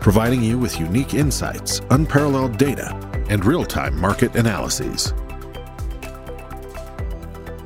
[0.00, 2.94] providing you with unique insights, unparalleled data,
[3.28, 5.12] and real time market analyses.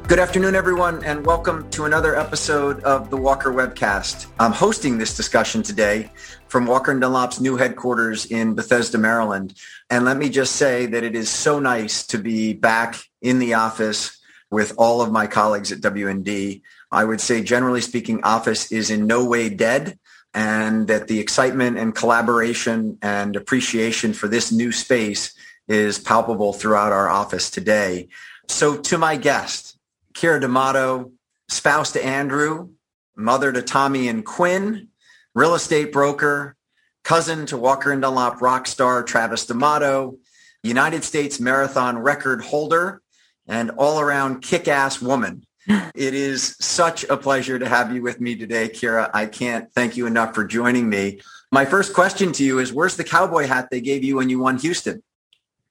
[0.08, 4.26] Good afternoon, everyone, and welcome to another episode of the Walker Webcast.
[4.38, 6.10] I'm hosting this discussion today
[6.48, 9.54] from Walker and Dunlop's new headquarters in Bethesda, Maryland.
[9.88, 13.54] And let me just say that it is so nice to be back in the
[13.54, 14.18] office
[14.50, 16.60] with all of my colleagues at WND.
[16.90, 19.98] I would say, generally speaking, office is in no way dead
[20.34, 25.34] and that the excitement and collaboration and appreciation for this new space
[25.68, 28.08] is palpable throughout our office today.
[28.48, 29.78] So to my guest,
[30.14, 31.12] Keira D'Amato,
[31.48, 32.70] spouse to Andrew,
[33.16, 34.88] mother to Tommy and Quinn,
[35.34, 36.56] real estate broker,
[37.04, 40.18] cousin to Walker and Dunlop rock star Travis D'Amato,
[40.62, 43.02] United States marathon record holder,
[43.46, 45.44] and all around kick-ass woman.
[45.68, 49.10] It is such a pleasure to have you with me today, Keira.
[49.14, 51.20] I can't thank you enough for joining me.
[51.50, 54.40] My first question to you is, where's the cowboy hat they gave you when you
[54.40, 55.02] won Houston?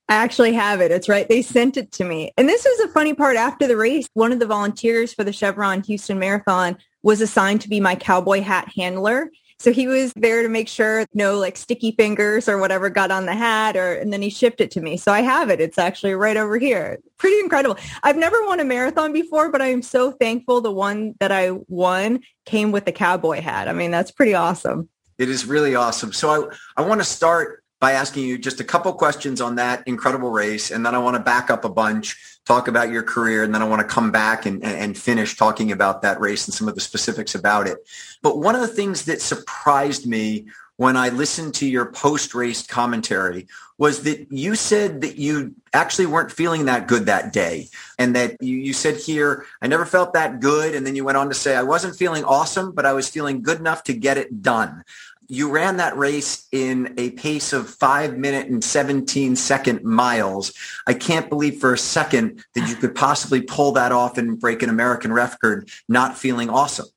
[0.07, 0.91] I actually have it.
[0.91, 1.27] It's right.
[1.27, 2.31] They sent it to me.
[2.37, 4.09] And this is a funny part after the race.
[4.13, 8.41] One of the volunteers for the Chevron Houston Marathon was assigned to be my cowboy
[8.41, 9.31] hat handler.
[9.61, 13.27] So he was there to make sure no like sticky fingers or whatever got on
[13.27, 14.97] the hat or and then he shipped it to me.
[14.97, 15.61] So I have it.
[15.61, 16.97] It's actually right over here.
[17.19, 17.77] Pretty incredible.
[18.01, 21.51] I've never won a marathon before, but I am so thankful the one that I
[21.67, 23.67] won came with the cowboy hat.
[23.67, 24.89] I mean, that's pretty awesome.
[25.19, 26.11] It is really awesome.
[26.11, 29.83] So I, I want to start by asking you just a couple questions on that
[29.87, 30.69] incredible race.
[30.69, 32.15] And then I want to back up a bunch,
[32.45, 35.71] talk about your career, and then I want to come back and, and finish talking
[35.71, 37.79] about that race and some of the specifics about it.
[38.21, 40.45] But one of the things that surprised me
[40.77, 43.47] when I listened to your post-race commentary
[43.77, 47.67] was that you said that you actually weren't feeling that good that day.
[47.97, 50.75] And that you, you said here, I never felt that good.
[50.75, 53.41] And then you went on to say, I wasn't feeling awesome, but I was feeling
[53.41, 54.83] good enough to get it done
[55.31, 60.53] you ran that race in a pace of five minute and 17 second miles.
[60.85, 64.61] I can't believe for a second that you could possibly pull that off and break
[64.61, 66.87] an American record not feeling awesome.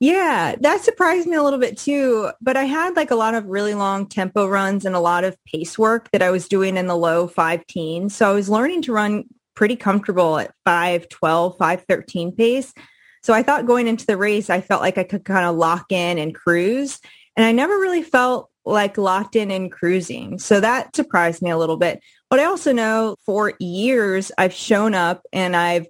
[0.00, 2.30] Yeah, that surprised me a little bit too.
[2.40, 5.36] But I had like a lot of really long tempo runs and a lot of
[5.44, 8.16] pace work that I was doing in the low five teens.
[8.16, 9.24] So I was learning to run
[9.54, 12.74] pretty comfortable at 512, 513 pace.
[13.22, 15.92] So I thought going into the race, I felt like I could kind of lock
[15.92, 17.00] in and cruise.
[17.36, 20.38] And I never really felt like locked in and cruising.
[20.38, 22.00] So that surprised me a little bit.
[22.28, 25.86] But I also know for years I've shown up and I've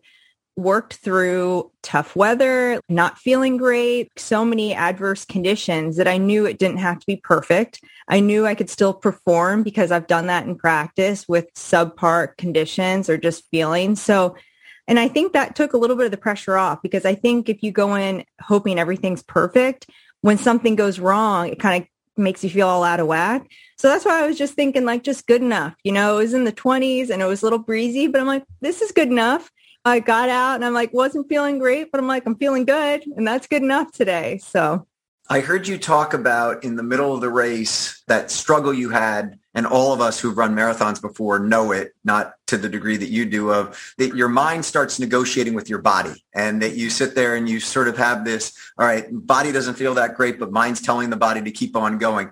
[0.56, 6.58] worked through tough weather, not feeling great, so many adverse conditions that I knew it
[6.58, 7.82] didn't have to be perfect.
[8.08, 13.10] I knew I could still perform because I've done that in practice with subpar conditions
[13.10, 13.96] or just feeling.
[13.96, 14.34] So,
[14.88, 17.48] and I think that took a little bit of the pressure off because I think
[17.48, 19.90] if you go in hoping everything's perfect,
[20.26, 23.48] when something goes wrong, it kind of makes you feel all out of whack.
[23.78, 25.76] So that's why I was just thinking like just good enough.
[25.84, 28.26] You know, it was in the 20s and it was a little breezy, but I'm
[28.26, 29.48] like, this is good enough.
[29.84, 33.04] I got out and I'm like, wasn't feeling great, but I'm like, I'm feeling good.
[33.16, 34.38] And that's good enough today.
[34.38, 34.88] So
[35.28, 39.40] I heard you talk about in the middle of the race that struggle you had
[39.54, 43.08] and all of us who've run marathons before know it, not to the degree that
[43.08, 47.16] you do of that your mind starts negotiating with your body and that you sit
[47.16, 50.52] there and you sort of have this, all right, body doesn't feel that great, but
[50.52, 52.30] mind's telling the body to keep on going.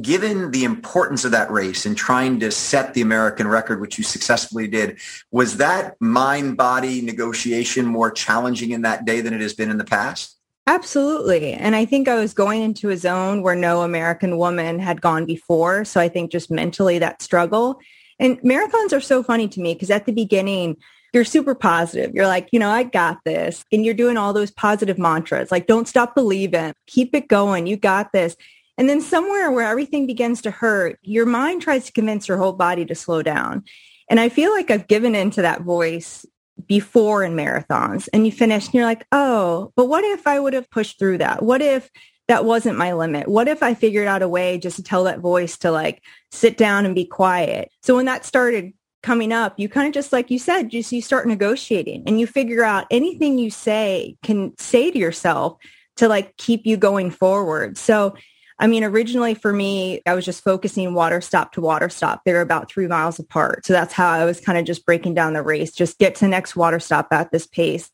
[0.00, 4.04] Given the importance of that race and trying to set the American record, which you
[4.04, 4.98] successfully did,
[5.30, 9.76] was that mind body negotiation more challenging in that day than it has been in
[9.76, 10.39] the past?
[10.70, 11.52] Absolutely.
[11.52, 15.26] And I think I was going into a zone where no American woman had gone
[15.26, 15.84] before.
[15.84, 17.80] So I think just mentally that struggle.
[18.20, 20.76] And marathons are so funny to me because at the beginning,
[21.12, 22.14] you're super positive.
[22.14, 23.64] You're like, you know, I got this.
[23.72, 27.66] And you're doing all those positive mantras like, don't stop believing, keep it going.
[27.66, 28.36] You got this.
[28.78, 32.52] And then somewhere where everything begins to hurt, your mind tries to convince your whole
[32.52, 33.64] body to slow down.
[34.08, 36.24] And I feel like I've given into that voice
[36.70, 40.52] before in marathons and you finish and you're like, oh, but what if I would
[40.52, 41.42] have pushed through that?
[41.42, 41.90] What if
[42.28, 43.26] that wasn't my limit?
[43.26, 46.00] What if I figured out a way just to tell that voice to like
[46.30, 47.72] sit down and be quiet?
[47.82, 48.72] So when that started
[49.02, 52.28] coming up, you kind of just like you said, just you start negotiating and you
[52.28, 55.58] figure out anything you say can say to yourself
[55.96, 57.78] to like keep you going forward.
[57.78, 58.14] So
[58.60, 62.20] I mean, originally for me, I was just focusing water stop to water stop.
[62.24, 63.64] They're about three miles apart.
[63.64, 66.26] So that's how I was kind of just breaking down the race, just get to
[66.26, 67.90] the next water stop at this pace.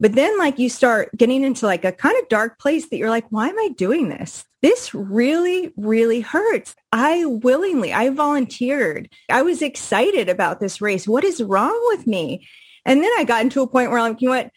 [0.00, 3.10] But then like you start getting into like a kind of dark place that you're
[3.10, 4.44] like, why am I doing this?
[4.60, 6.74] This really, really hurts.
[6.92, 9.08] I willingly, I volunteered.
[9.30, 11.06] I was excited about this race.
[11.06, 12.46] What is wrong with me?
[12.84, 14.50] And then I got into a point where I'm like, you know what?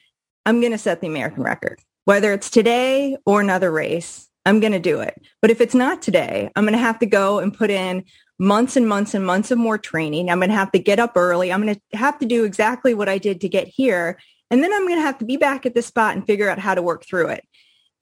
[0.45, 4.27] I'm going to set the American record, whether it's today or another race.
[4.45, 5.21] I'm going to do it.
[5.41, 8.03] But if it's not today, I'm going to have to go and put in
[8.39, 10.29] months and months and months of more training.
[10.29, 11.53] I'm going to have to get up early.
[11.53, 14.17] I'm going to have to do exactly what I did to get here.
[14.49, 16.59] And then I'm going to have to be back at this spot and figure out
[16.59, 17.43] how to work through it.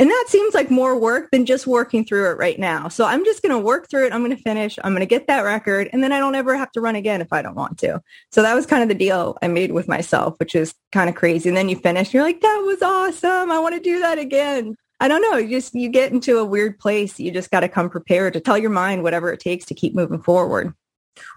[0.01, 2.88] And that seems like more work than just working through it right now.
[2.88, 4.13] So I'm just going to work through it.
[4.13, 4.80] I'm going to finish.
[4.81, 5.89] I'm going to get that record.
[5.91, 8.01] And then I don't ever have to run again if I don't want to.
[8.31, 11.15] So that was kind of the deal I made with myself, which is kind of
[11.15, 11.50] crazy.
[11.50, 13.51] And then you finish, you're like, that was awesome.
[13.51, 14.77] I want to do that again.
[15.00, 15.38] I don't know.
[15.38, 17.19] You just, you get into a weird place.
[17.19, 19.96] You just got to come prepared to tell your mind whatever it takes to keep
[19.96, 20.74] moving forward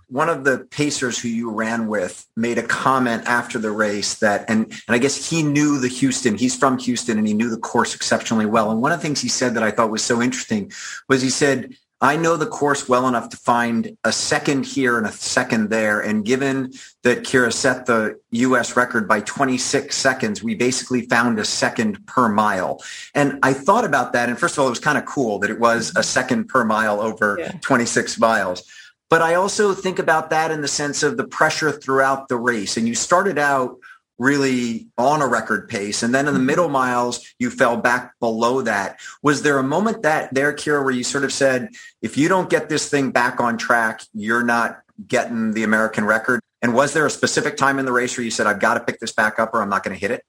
[0.08, 4.44] one of the pacers who you ran with made a comment after the race that
[4.48, 7.56] and and I guess he knew the Houston he's from Houston and he knew the
[7.56, 10.20] course exceptionally well and one of the things he said that I thought was so
[10.20, 10.70] interesting
[11.08, 15.06] was he said I know the course well enough to find a second here and
[15.06, 16.00] a second there.
[16.00, 16.72] And given
[17.02, 22.28] that Keira set the US record by 26 seconds, we basically found a second per
[22.28, 22.82] mile.
[23.14, 24.28] And I thought about that.
[24.28, 26.64] And first of all, it was kind of cool that it was a second per
[26.64, 27.52] mile over yeah.
[27.60, 28.68] 26 miles.
[29.08, 32.76] But I also think about that in the sense of the pressure throughout the race.
[32.76, 33.76] And you started out
[34.18, 36.02] really on a record pace.
[36.02, 36.46] And then in the mm-hmm.
[36.46, 39.00] middle miles, you fell back below that.
[39.22, 41.70] Was there a moment that there, Keira, where you sort of said,
[42.02, 46.40] if you don't get this thing back on track, you're not getting the American record?
[46.60, 48.80] And was there a specific time in the race where you said, I've got to
[48.80, 50.24] pick this back up or I'm not going to hit it?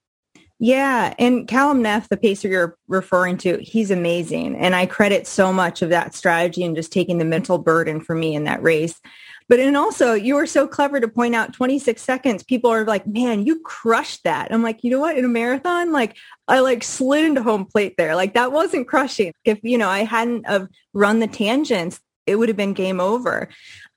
[0.59, 1.13] Yeah.
[1.19, 4.55] And Calum Neff, the pacer you're referring to, he's amazing.
[4.55, 8.15] And I credit so much of that strategy and just taking the mental burden for
[8.15, 8.99] me in that race.
[9.49, 12.43] But and also you were so clever to point out 26 seconds.
[12.43, 14.51] People are like, man, you crushed that.
[14.53, 15.17] I'm like, you know what?
[15.17, 16.17] In a marathon, like
[16.47, 18.15] I like slid into home plate there.
[18.15, 19.33] Like that wasn't crushing.
[19.45, 23.49] If, you know, I hadn't have run the tangents, it would have been game over.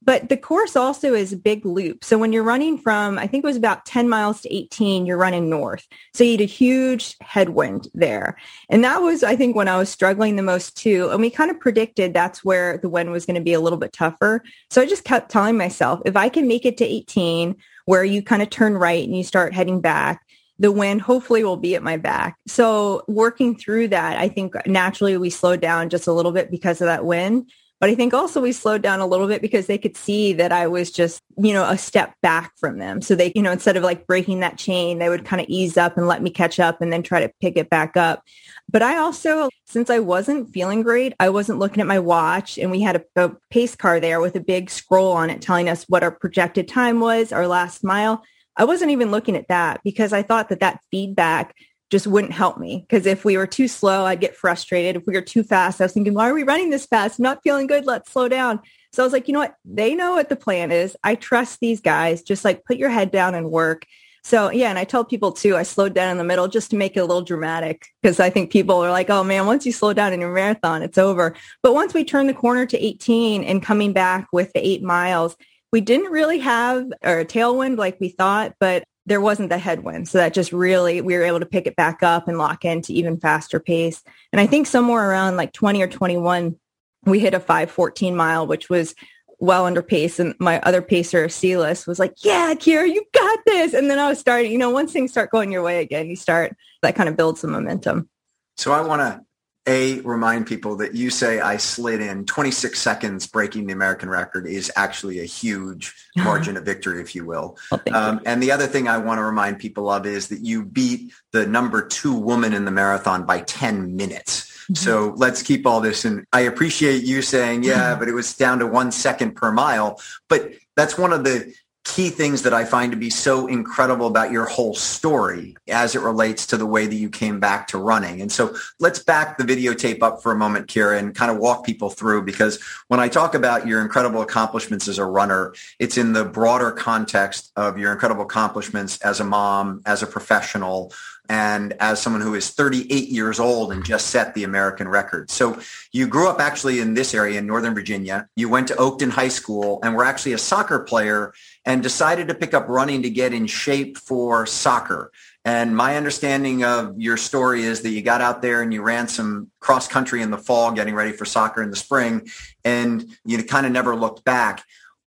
[0.06, 2.04] But the course also is a big loop.
[2.04, 5.18] So when you're running from, I think it was about 10 miles to 18, you're
[5.18, 5.84] running north.
[6.14, 8.38] So you had a huge headwind there.
[8.70, 11.10] And that was, I think, when I was struggling the most too.
[11.10, 13.78] And we kind of predicted that's where the wind was going to be a little
[13.78, 14.44] bit tougher.
[14.70, 17.56] So I just kept telling myself, if I can make it to 18,
[17.86, 20.22] where you kind of turn right and you start heading back,
[20.58, 22.36] the wind hopefully will be at my back.
[22.46, 26.80] So working through that, I think naturally we slowed down just a little bit because
[26.80, 27.50] of that wind.
[27.78, 30.50] But I think also we slowed down a little bit because they could see that
[30.50, 33.02] I was just, you know, a step back from them.
[33.02, 35.76] So they, you know, instead of like breaking that chain, they would kind of ease
[35.76, 38.22] up and let me catch up and then try to pick it back up.
[38.70, 42.70] But I also, since I wasn't feeling great, I wasn't looking at my watch and
[42.70, 45.84] we had a, a pace car there with a big scroll on it telling us
[45.84, 48.24] what our projected time was, our last mile.
[48.56, 51.54] I wasn't even looking at that because I thought that that feedback
[51.90, 54.96] just wouldn't help me because if we were too slow, I'd get frustrated.
[54.96, 57.18] If we were too fast, I was thinking, why are we running this fast?
[57.18, 57.86] I'm not feeling good.
[57.86, 58.60] Let's slow down.
[58.92, 59.54] So I was like, you know what?
[59.64, 60.96] They know what the plan is.
[61.04, 62.22] I trust these guys.
[62.22, 63.86] Just like put your head down and work.
[64.24, 66.76] So yeah, and I tell people too, I slowed down in the middle just to
[66.76, 69.70] make it a little dramatic because I think people are like, oh man, once you
[69.70, 71.36] slow down in your marathon, it's over.
[71.62, 75.36] But once we turned the corner to 18 and coming back with the eight miles,
[75.70, 80.08] we didn't really have a tailwind like we thought, but there wasn't the headwind.
[80.08, 82.92] So that just really, we were able to pick it back up and lock into
[82.92, 84.02] even faster pace.
[84.32, 86.56] And I think somewhere around like 20 or 21,
[87.04, 88.94] we hit a 514 mile, which was
[89.38, 90.18] well under pace.
[90.18, 93.74] And my other pacer, Celis, was like, yeah, Keira, you got this.
[93.74, 96.16] And then I was starting, you know, once things start going your way again, you
[96.16, 98.08] start, that kind of builds some momentum.
[98.56, 99.25] So I want to
[99.66, 104.46] a remind people that you say I slid in 26 seconds breaking the American record
[104.46, 107.58] is actually a huge margin of victory, if you will.
[107.70, 108.22] Well, um, you.
[108.26, 111.46] And the other thing I want to remind people of is that you beat the
[111.46, 114.50] number two woman in the marathon by 10 minutes.
[114.66, 114.74] Mm-hmm.
[114.74, 116.04] So let's keep all this.
[116.04, 120.00] And I appreciate you saying, yeah, but it was down to one second per mile.
[120.28, 121.54] But that's one of the
[121.86, 126.00] key things that I find to be so incredible about your whole story as it
[126.00, 128.20] relates to the way that you came back to running.
[128.20, 131.64] And so let's back the videotape up for a moment, Keira, and kind of walk
[131.64, 136.12] people through because when I talk about your incredible accomplishments as a runner, it's in
[136.12, 140.92] the broader context of your incredible accomplishments as a mom, as a professional,
[141.28, 145.30] and as someone who is 38 years old and just set the American record.
[145.30, 145.58] So
[145.92, 148.28] you grew up actually in this area in Northern Virginia.
[148.36, 151.32] You went to Oakton High School and were actually a soccer player
[151.64, 155.10] and decided to pick up running to get in shape for soccer.
[155.44, 159.06] And my understanding of your story is that you got out there and you ran
[159.06, 162.28] some cross country in the fall, getting ready for soccer in the spring,
[162.64, 164.64] and you kind of never looked back.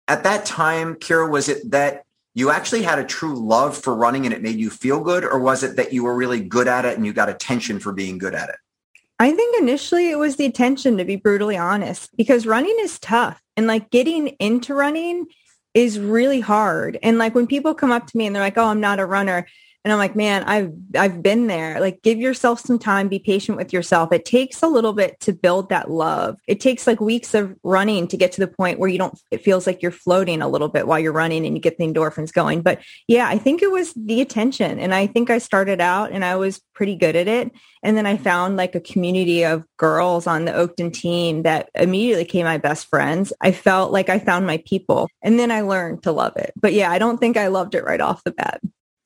[0.07, 4.25] At that time, Keira, was it that you actually had a true love for running
[4.25, 6.85] and it made you feel good, or was it that you were really good at
[6.85, 8.55] it and you got attention for being good at it?
[9.19, 13.41] I think initially it was the attention, to be brutally honest, because running is tough.
[13.57, 15.25] And like getting into running
[15.73, 16.97] is really hard.
[17.03, 19.05] And like when people come up to me and they're like, oh, I'm not a
[19.05, 19.47] runner,
[19.85, 21.79] and I'm like, man, I've I've been there.
[21.79, 24.11] Like give yourself some time, be patient with yourself.
[24.11, 26.37] It takes a little bit to build that love.
[26.47, 29.43] It takes like weeks of running to get to the point where you don't it
[29.43, 32.33] feels like you're floating a little bit while you're running and you get the endorphins
[32.33, 32.61] going.
[32.61, 34.79] But yeah, I think it was the attention.
[34.79, 37.49] And I think I started out and I was pretty good at it.
[37.81, 42.25] And then I found like a community of girls on the Oakton team that immediately
[42.25, 43.31] became my best friends.
[43.39, 46.51] I felt like I found my people and then I learned to love it.
[46.59, 48.59] But yeah, I don't think I loved it right off the bat.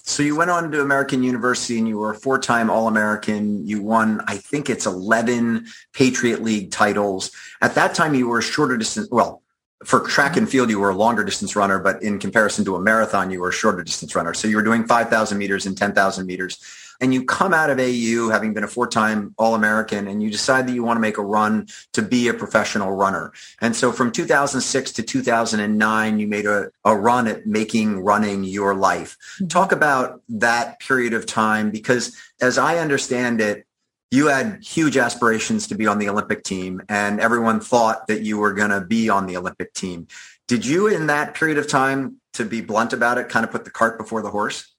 [0.05, 3.65] So you went on to American University and you were a four-time All-American.
[3.65, 7.31] You won, I think it's 11 Patriot League titles.
[7.61, 9.07] At that time, you were a shorter distance.
[9.09, 9.41] Well,
[9.85, 12.81] for track and field, you were a longer distance runner, but in comparison to a
[12.81, 14.33] marathon, you were a shorter distance runner.
[14.33, 16.61] So you were doing 5,000 meters and 10,000 meters
[17.03, 20.73] and you come out of AU having been a four-time All-American and you decide that
[20.73, 23.33] you want to make a run to be a professional runner.
[23.59, 28.73] And so from 2006 to 2009, you made a, a run at making running your
[28.73, 29.17] life.
[29.35, 29.47] Mm-hmm.
[29.47, 33.67] Talk about that period of time because as I understand it,
[34.09, 38.37] you had huge aspirations to be on the Olympic team and everyone thought that you
[38.37, 40.07] were going to be on the Olympic team.
[40.47, 43.65] Did you in that period of time, to be blunt about it, kind of put
[43.65, 44.72] the cart before the horse?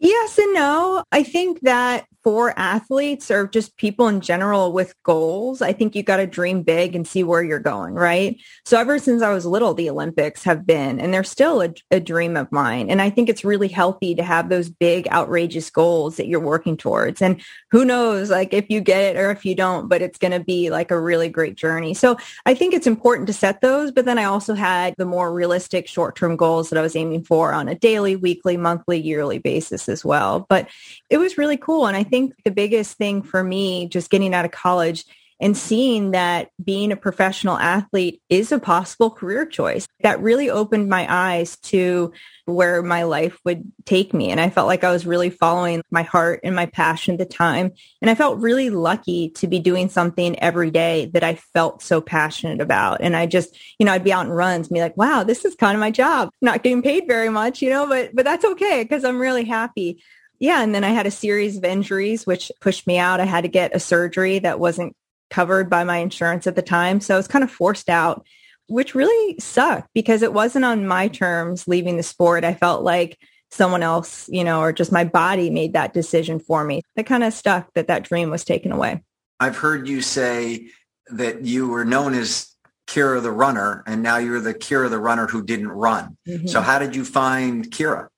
[0.00, 1.04] Yes and no.
[1.12, 6.02] I think that for athletes or just people in general with goals, I think you
[6.02, 8.38] got to dream big and see where you're going, right?
[8.66, 12.00] So ever since I was little, the Olympics have been, and they're still a, a,
[12.00, 12.90] dream of mine.
[12.90, 16.76] And I think it's really healthy to have those big, outrageous goals that you're working
[16.76, 17.22] towards.
[17.22, 17.40] And
[17.70, 20.40] who knows, like if you get it or if you don't, but it's going to
[20.40, 21.94] be like a really great journey.
[21.94, 23.92] So I think it's important to set those.
[23.92, 27.52] But then I also had the more realistic short-term goals that I was aiming for
[27.52, 30.46] on a daily, weekly, monthly, yearly basis as well.
[30.48, 30.68] But
[31.10, 31.86] it was really cool.
[31.86, 35.04] And I think the biggest thing for me, just getting out of college
[35.40, 40.88] and seeing that being a professional athlete is a possible career choice, that really opened
[40.88, 42.12] my eyes to
[42.44, 44.30] where my life would take me.
[44.30, 47.24] And I felt like I was really following my heart and my passion at the
[47.24, 47.72] time.
[48.02, 52.00] And I felt really lucky to be doing something every day that I felt so
[52.00, 53.00] passionate about.
[53.00, 55.44] And I just, you know, I'd be out in runs and be like, wow, this
[55.44, 56.30] is kind of my job.
[56.42, 60.02] Not getting paid very much, you know, but, but that's okay because I'm really happy
[60.40, 63.20] yeah, and then I had a series of injuries which pushed me out.
[63.20, 64.96] I had to get a surgery that wasn't
[65.30, 67.00] covered by my insurance at the time.
[67.00, 68.26] So I was kind of forced out,
[68.66, 72.44] which really sucked because it wasn't on my terms leaving the sport.
[72.44, 73.18] I felt like
[73.50, 76.82] someone else, you know, or just my body made that decision for me.
[76.96, 79.02] It kind of stuck that that dream was taken away.
[79.40, 80.68] I've heard you say
[81.08, 82.54] that you were known as
[82.86, 86.16] Keira the runner and now you're the Keira the runner who didn't run.
[86.28, 86.46] Mm-hmm.
[86.46, 88.08] So how did you find Keira?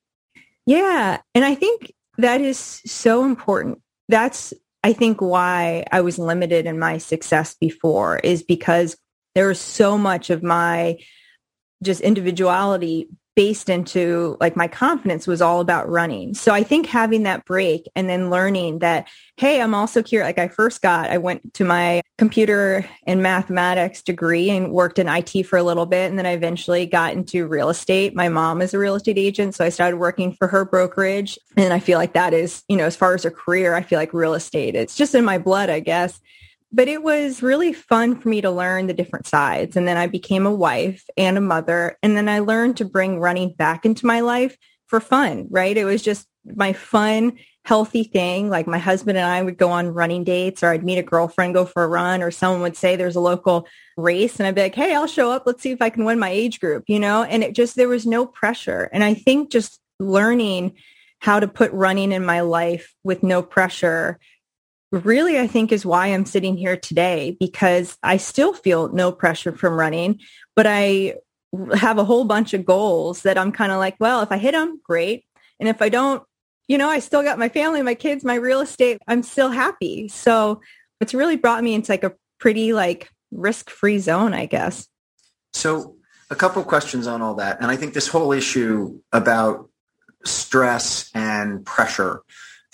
[0.66, 1.20] Yeah.
[1.34, 3.80] And I think that is so important.
[4.08, 4.52] That's,
[4.84, 8.96] I think, why I was limited in my success before is because
[9.34, 10.98] there was so much of my
[11.82, 16.34] just individuality based into like my confidence was all about running.
[16.34, 20.26] So I think having that break and then learning that, hey, I'm also curious.
[20.26, 25.08] Like I first got, I went to my computer and mathematics degree and worked in
[25.08, 26.10] IT for a little bit.
[26.10, 28.14] And then I eventually got into real estate.
[28.14, 29.54] My mom is a real estate agent.
[29.54, 31.38] So I started working for her brokerage.
[31.56, 33.98] And I feel like that is, you know, as far as a career, I feel
[33.98, 36.20] like real estate, it's just in my blood, I guess
[36.72, 39.76] but it was really fun for me to learn the different sides.
[39.76, 41.98] And then I became a wife and a mother.
[42.02, 45.76] And then I learned to bring running back into my life for fun, right?
[45.76, 48.48] It was just my fun, healthy thing.
[48.48, 51.54] Like my husband and I would go on running dates or I'd meet a girlfriend,
[51.54, 54.38] go for a run, or someone would say there's a local race.
[54.38, 55.44] And I'd be like, hey, I'll show up.
[55.46, 57.22] Let's see if I can win my age group, you know?
[57.22, 58.88] And it just, there was no pressure.
[58.92, 60.72] And I think just learning
[61.20, 64.18] how to put running in my life with no pressure
[64.92, 69.52] really, I think is why I'm sitting here today because I still feel no pressure
[69.52, 70.20] from running,
[70.54, 71.16] but I
[71.74, 74.52] have a whole bunch of goals that I'm kind of like, well, if I hit
[74.52, 75.24] them, great.
[75.58, 76.22] And if I don't,
[76.68, 78.98] you know, I still got my family, my kids, my real estate.
[79.08, 80.08] I'm still happy.
[80.08, 80.60] So
[81.00, 84.88] it's really brought me into like a pretty like risk-free zone, I guess.
[85.52, 85.96] So
[86.30, 87.58] a couple questions on all that.
[87.60, 89.68] And I think this whole issue about
[90.24, 92.22] stress and pressure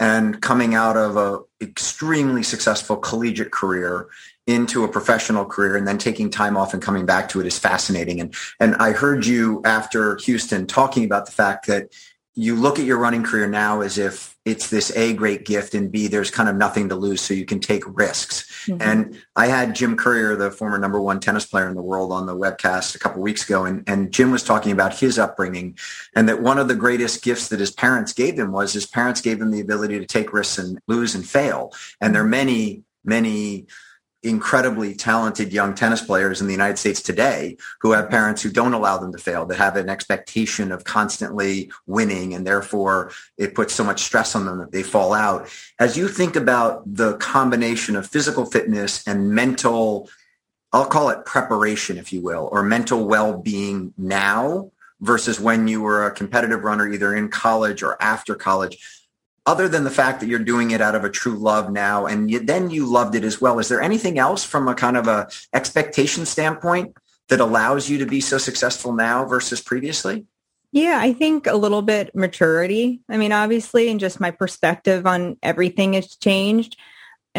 [0.01, 4.09] and coming out of a extremely successful collegiate career
[4.47, 7.59] into a professional career and then taking time off and coming back to it is
[7.59, 8.21] fascinating.
[8.21, 11.93] And and I heard you after Houston talking about the fact that
[12.35, 15.91] you look at your running career now as if it's this A great gift and
[15.91, 18.67] B there's kind of nothing to lose so you can take risks.
[18.67, 18.83] Mm-hmm.
[18.83, 22.27] And I had Jim Courier, the former number one tennis player in the world on
[22.27, 25.77] the webcast a couple weeks ago and, and Jim was talking about his upbringing
[26.15, 29.21] and that one of the greatest gifts that his parents gave him was his parents
[29.21, 31.73] gave him the ability to take risks and lose and fail.
[32.01, 33.67] And there are many, many
[34.23, 38.75] incredibly talented young tennis players in the United States today who have parents who don't
[38.75, 43.75] allow them to fail, that have an expectation of constantly winning, and therefore it puts
[43.75, 45.49] so much stress on them that they fall out.
[45.79, 50.11] As you think about the combination of physical fitness and mental,
[50.73, 56.07] I'll call it preparation, if you will, or mental well-being now versus when you were
[56.07, 58.98] a competitive runner, either in college or after college,
[59.49, 62.31] other than the fact that you're doing it out of a true love now and
[62.31, 63.59] you, then you loved it as well.
[63.59, 66.95] Is there anything else from a kind of a expectation standpoint
[67.29, 70.27] that allows you to be so successful now versus previously?
[70.71, 73.01] Yeah i think a little bit maturity.
[73.09, 76.77] I mean obviously and just my perspective on everything has changed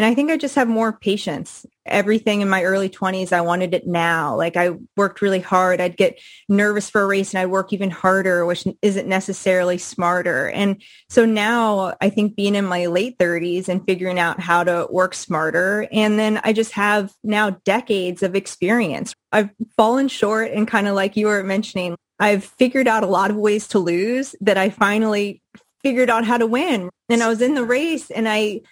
[0.00, 1.66] and I think I just have more patience.
[1.84, 4.34] Everything in my early 20s, I wanted it now.
[4.34, 5.78] Like I worked really hard.
[5.78, 10.48] I'd get nervous for a race and I'd work even harder, which isn't necessarily smarter.
[10.48, 10.80] And
[11.10, 15.12] so now I think being in my late 30s and figuring out how to work
[15.12, 15.86] smarter.
[15.92, 19.12] And then I just have now decades of experience.
[19.32, 23.30] I've fallen short and kind of like you were mentioning, I've figured out a lot
[23.30, 25.42] of ways to lose that I finally
[25.82, 26.88] figured out how to win.
[27.10, 28.62] And I was in the race and I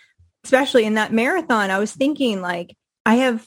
[0.44, 3.46] especially in that marathon, I was thinking like, I have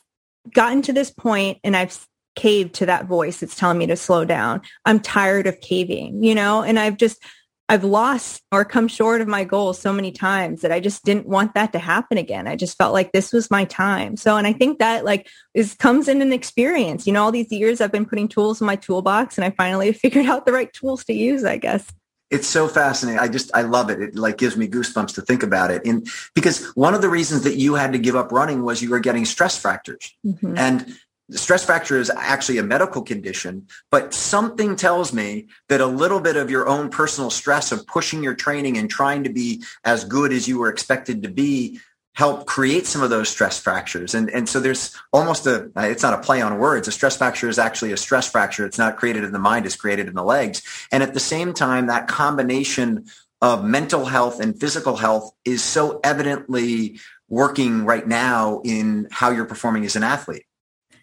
[0.53, 2.05] gotten to this point and I've
[2.36, 4.62] caved to that voice that's telling me to slow down.
[4.86, 7.21] I'm tired of caving, you know, and I've just,
[7.69, 11.27] I've lost or come short of my goals so many times that I just didn't
[11.27, 12.48] want that to happen again.
[12.48, 14.17] I just felt like this was my time.
[14.17, 17.51] So, and I think that like is comes in an experience, you know, all these
[17.51, 20.71] years I've been putting tools in my toolbox and I finally figured out the right
[20.74, 21.86] tools to use, I guess
[22.31, 23.19] it's so fascinating.
[23.19, 24.01] I just I love it.
[24.01, 25.86] It like gives me goosebumps to think about it.
[25.86, 28.89] And because one of the reasons that you had to give up running was you
[28.89, 30.15] were getting stress fractures.
[30.25, 30.58] Mm-hmm.
[30.58, 30.97] And
[31.32, 36.36] stress fracture is actually a medical condition, but something tells me that a little bit
[36.36, 40.34] of your own personal stress of pushing your training and trying to be as good
[40.34, 41.79] as you were expected to be
[42.13, 44.13] help create some of those stress fractures.
[44.13, 46.88] And, and so there's almost a, it's not a play on words.
[46.88, 48.65] A stress fracture is actually a stress fracture.
[48.65, 50.62] It's not created in the mind, it's created in the legs.
[50.91, 53.06] And at the same time, that combination
[53.41, 59.45] of mental health and physical health is so evidently working right now in how you're
[59.45, 60.45] performing as an athlete.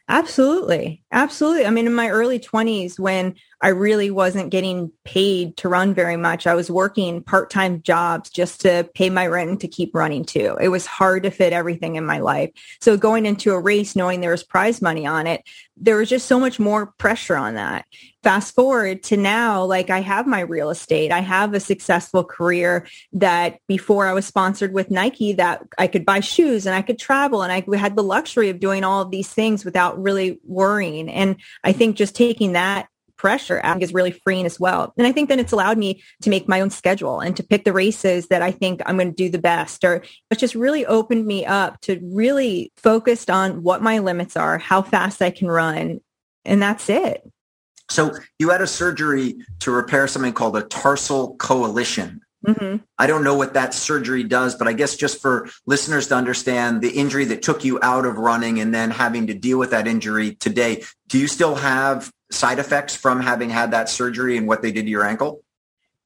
[0.08, 1.02] Absolutely.
[1.10, 1.66] Absolutely.
[1.66, 6.16] I mean, in my early 20s, when I really wasn't getting paid to run very
[6.16, 10.24] much, I was working part-time jobs just to pay my rent and to keep running
[10.24, 10.56] too.
[10.60, 12.50] It was hard to fit everything in my life.
[12.80, 15.42] So going into a race, knowing there was prize money on it,
[15.76, 17.84] there was just so much more pressure on that.
[18.22, 21.10] Fast forward to now, like I have my real estate.
[21.10, 26.04] I have a successful career that before I was sponsored with Nike that I could
[26.04, 29.10] buy shoes and I could travel and I had the luxury of doing all of
[29.10, 31.08] these things without really worrying.
[31.08, 34.94] And I think just taking that pressure I think is really freeing as well.
[34.96, 37.64] And I think then it's allowed me to make my own schedule and to pick
[37.64, 40.86] the races that I think I'm going to do the best or it's just really
[40.86, 45.48] opened me up to really focused on what my limits are, how fast I can
[45.48, 46.00] run.
[46.44, 47.22] And that's it.
[47.90, 52.20] So you had a surgery to repair something called a tarsal coalition.
[52.46, 52.76] Mm-hmm.
[52.98, 56.82] I don't know what that surgery does, but I guess just for listeners to understand
[56.82, 59.88] the injury that took you out of running and then having to deal with that
[59.88, 64.62] injury today, do you still have side effects from having had that surgery and what
[64.62, 65.42] they did to your ankle?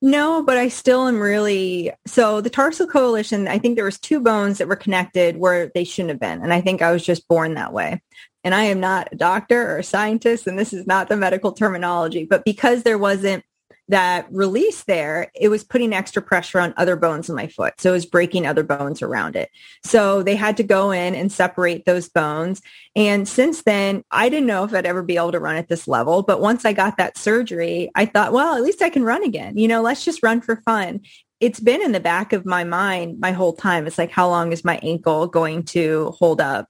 [0.05, 4.19] No, but I still am really so the tarsal coalition, I think there was two
[4.19, 6.43] bones that were connected where they shouldn't have been.
[6.43, 8.03] And I think I was just born that way.
[8.43, 11.53] And I am not a doctor or a scientist and this is not the medical
[11.53, 13.45] terminology, but because there wasn't
[13.89, 17.75] that release there, it was putting extra pressure on other bones in my foot.
[17.79, 19.51] So it was breaking other bones around it.
[19.85, 22.63] So they had to go in and separate those bones.
[22.95, 25.89] And since then, I didn't know if I'd ever be able to run at this
[25.89, 26.23] level.
[26.23, 29.59] But once I got that surgery, I thought, well, at least I can run again.
[29.59, 31.01] You know, let's just run for fun.
[31.41, 33.87] It's been in the back of my mind my whole time.
[33.87, 36.69] It's like, how long is my ankle going to hold up?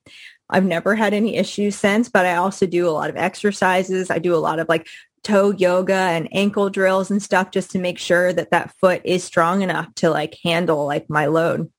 [0.48, 4.10] I've never had any issues since, but I also do a lot of exercises.
[4.10, 4.86] I do a lot of like
[5.22, 9.24] toe yoga and ankle drills and stuff just to make sure that that foot is
[9.24, 11.70] strong enough to like handle like my load.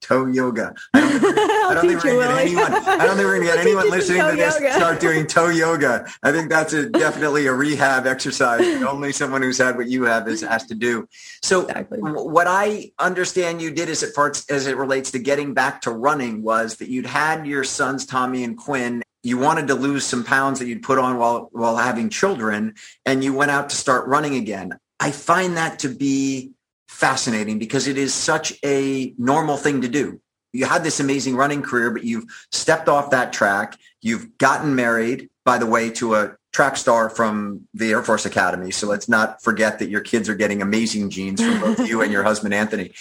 [0.00, 0.74] toe yoga.
[0.94, 2.72] I don't think, I don't think we're going to get anyone.
[2.72, 4.72] I don't think we're going to get anyone listening to this yoga.
[4.74, 6.06] start doing toe yoga.
[6.22, 8.62] I think that's a, definitely a rehab exercise.
[8.82, 11.08] Only someone who's had what you have is asked to do.
[11.42, 11.98] So exactly.
[12.00, 15.90] what I understand you did as it parts as it relates to getting back to
[15.90, 20.24] running was that you'd had your sons Tommy and Quinn you wanted to lose some
[20.24, 24.06] pounds that you'd put on while while having children and you went out to start
[24.06, 24.78] running again.
[25.00, 26.52] I find that to be
[26.88, 30.20] fascinating because it is such a normal thing to do.
[30.52, 33.78] You had this amazing running career, but you've stepped off that track.
[34.00, 38.70] You've gotten married, by the way, to a track star from the Air Force Academy.
[38.70, 42.10] So let's not forget that your kids are getting amazing genes from both you and
[42.10, 42.92] your husband, Anthony.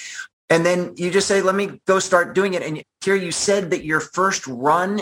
[0.49, 2.61] And then you just say, let me go start doing it.
[2.61, 5.01] And here you said that your first run,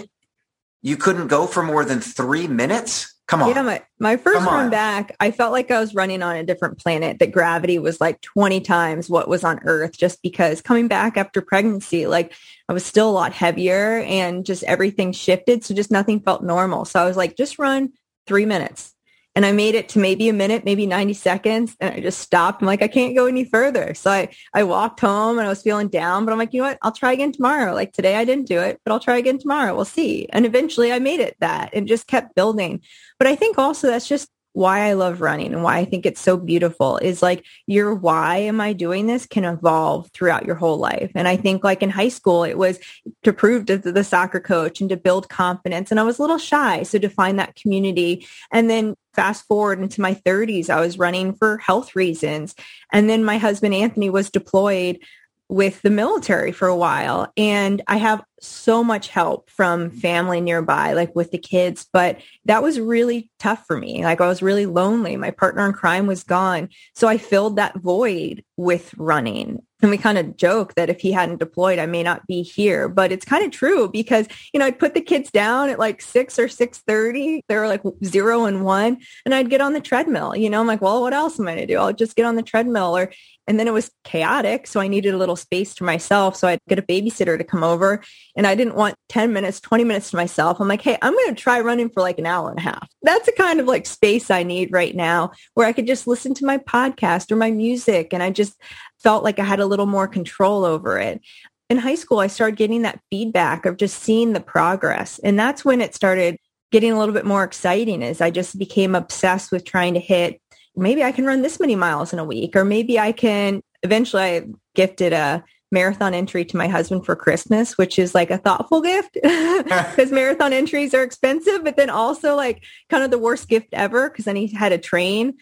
[0.85, 3.11] you couldn't go for more than three minutes.
[3.27, 3.49] Come on.
[3.49, 6.77] Yeah, my, my first run back, I felt like I was running on a different
[6.77, 11.17] planet, that gravity was like 20 times what was on Earth, just because coming back
[11.17, 12.35] after pregnancy, like
[12.69, 15.63] I was still a lot heavier and just everything shifted.
[15.63, 16.85] So just nothing felt normal.
[16.85, 17.93] So I was like, just run
[18.27, 18.93] three minutes.
[19.35, 21.75] And I made it to maybe a minute, maybe 90 seconds.
[21.79, 22.61] And I just stopped.
[22.61, 23.93] I'm like, I can't go any further.
[23.93, 26.69] So I, I walked home and I was feeling down, but I'm like, you know
[26.69, 26.79] what?
[26.81, 27.73] I'll try again tomorrow.
[27.73, 29.75] Like today I didn't do it, but I'll try again tomorrow.
[29.75, 30.27] We'll see.
[30.29, 32.81] And eventually I made it that and just kept building.
[33.19, 36.21] But I think also that's just why I love running and why I think it's
[36.21, 40.77] so beautiful is like your why am I doing this can evolve throughout your whole
[40.77, 41.11] life.
[41.13, 42.79] And I think like in high school, it was
[43.23, 45.91] to prove to the soccer coach and to build confidence.
[45.91, 46.83] And I was a little shy.
[46.83, 51.33] So to find that community and then fast forward into my 30s, I was running
[51.33, 52.55] for health reasons.
[52.91, 54.99] And then my husband, Anthony, was deployed
[55.47, 60.93] with the military for a while and I have so much help from family nearby,
[60.93, 64.03] like with the kids, but that was really tough for me.
[64.03, 65.17] Like I was really lonely.
[65.17, 66.69] My partner in crime was gone.
[66.95, 69.61] So I filled that void with running.
[69.85, 72.89] And we kind of joke that if he hadn't deployed, I may not be here,
[72.89, 76.01] but it's kind of true because, you know, I'd put the kids down at like
[76.01, 77.41] six or 6.30.
[77.47, 80.65] They were like zero and one and I'd get on the treadmill, you know, I'm
[80.65, 81.77] like, well, what else am I going to do?
[81.77, 83.11] I'll just get on the treadmill or,
[83.47, 84.65] and then it was chaotic.
[84.65, 86.35] So I needed a little space to myself.
[86.35, 88.01] So I'd get a babysitter to come over
[88.35, 90.59] and I didn't want 10 minutes, 20 minutes to myself.
[90.59, 92.89] I'm like, hey, I'm going to try running for like an hour and a half.
[93.03, 96.33] That's the kind of like space I need right now where I could just listen
[96.35, 98.13] to my podcast or my music.
[98.13, 98.59] And I just
[99.05, 101.21] felt like I had a little more control over it.
[101.69, 105.17] In high school, I started getting that feedback of just seeing the progress.
[105.19, 106.37] And that's when it started
[106.71, 110.41] getting a little bit more exciting as I just became obsessed with trying to hit
[110.75, 114.23] maybe I can run this many miles in a week, or maybe I can eventually
[114.23, 118.81] I gifted a marathon entry to my husband for Christmas, which is like a thoughtful
[118.81, 123.69] gift because marathon entries are expensive, but then also like kind of the worst gift
[123.73, 125.35] ever because then he had to train.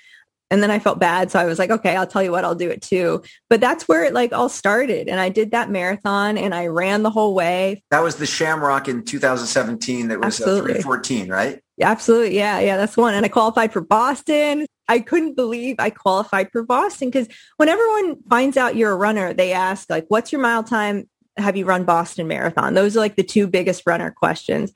[0.53, 1.31] And then I felt bad.
[1.31, 3.23] So I was like, okay, I'll tell you what, I'll do it too.
[3.49, 5.09] But that's where it like all started.
[5.09, 7.83] And I did that marathon and I ran the whole way.
[7.89, 10.09] That was the Shamrock in 2017.
[10.09, 11.59] That was uh, 314, right?
[11.81, 12.35] Absolutely.
[12.35, 12.59] Yeah.
[12.59, 12.77] Yeah.
[12.77, 13.15] That's one.
[13.15, 14.67] And I qualified for Boston.
[14.87, 19.33] I couldn't believe I qualified for Boston because when everyone finds out you're a runner,
[19.33, 21.09] they ask like, what's your mile time?
[21.35, 22.75] Have you run Boston Marathon?
[22.75, 24.71] Those are like the two biggest runner questions.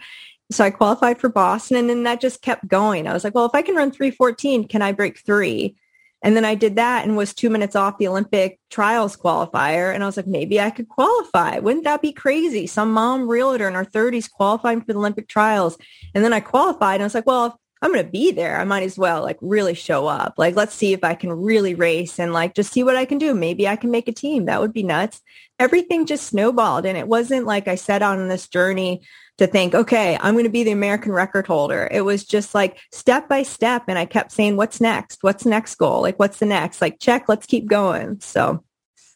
[0.51, 3.07] So I qualified for Boston and then that just kept going.
[3.07, 5.75] I was like, well, if I can run 314, can I break three?
[6.23, 9.93] And then I did that and was two minutes off the Olympic trials qualifier.
[9.93, 11.59] And I was like, maybe I could qualify.
[11.59, 12.65] Wouldn't that be crazy?
[12.65, 15.77] Some mom realtor in her 30s qualifying for the Olympic trials.
[16.15, 18.63] And then I qualified and I was like, well, I'm going to be there, I
[18.63, 20.33] might as well like really show up.
[20.37, 23.19] Like, let's see if I can really race and like just see what I can
[23.19, 23.35] do.
[23.35, 24.45] Maybe I can make a team.
[24.45, 25.21] That would be nuts.
[25.59, 26.85] Everything just snowballed.
[26.85, 29.03] And it wasn't like I set on this journey
[29.37, 31.87] to think, okay, I'm going to be the American record holder.
[31.91, 33.83] It was just like step by step.
[33.87, 35.19] And I kept saying, what's next?
[35.21, 36.01] What's the next goal?
[36.01, 36.81] Like, what's the next?
[36.81, 38.19] Like, check, let's keep going.
[38.21, 38.63] So.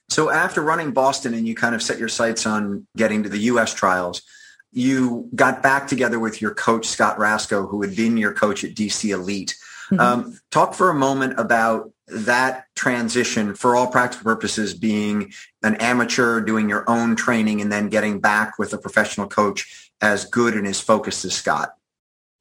[0.09, 3.37] So after running Boston and you kind of set your sights on getting to the
[3.39, 3.73] U.S.
[3.73, 4.21] trials,
[4.71, 8.75] you got back together with your coach, Scott Raczko, who had been your coach at
[8.75, 9.55] DC Elite.
[9.89, 9.99] Mm-hmm.
[9.99, 15.31] Um, talk for a moment about that transition for all practical purposes being
[15.63, 20.25] an amateur doing your own training and then getting back with a professional coach as
[20.25, 21.73] good and as focused as Scott?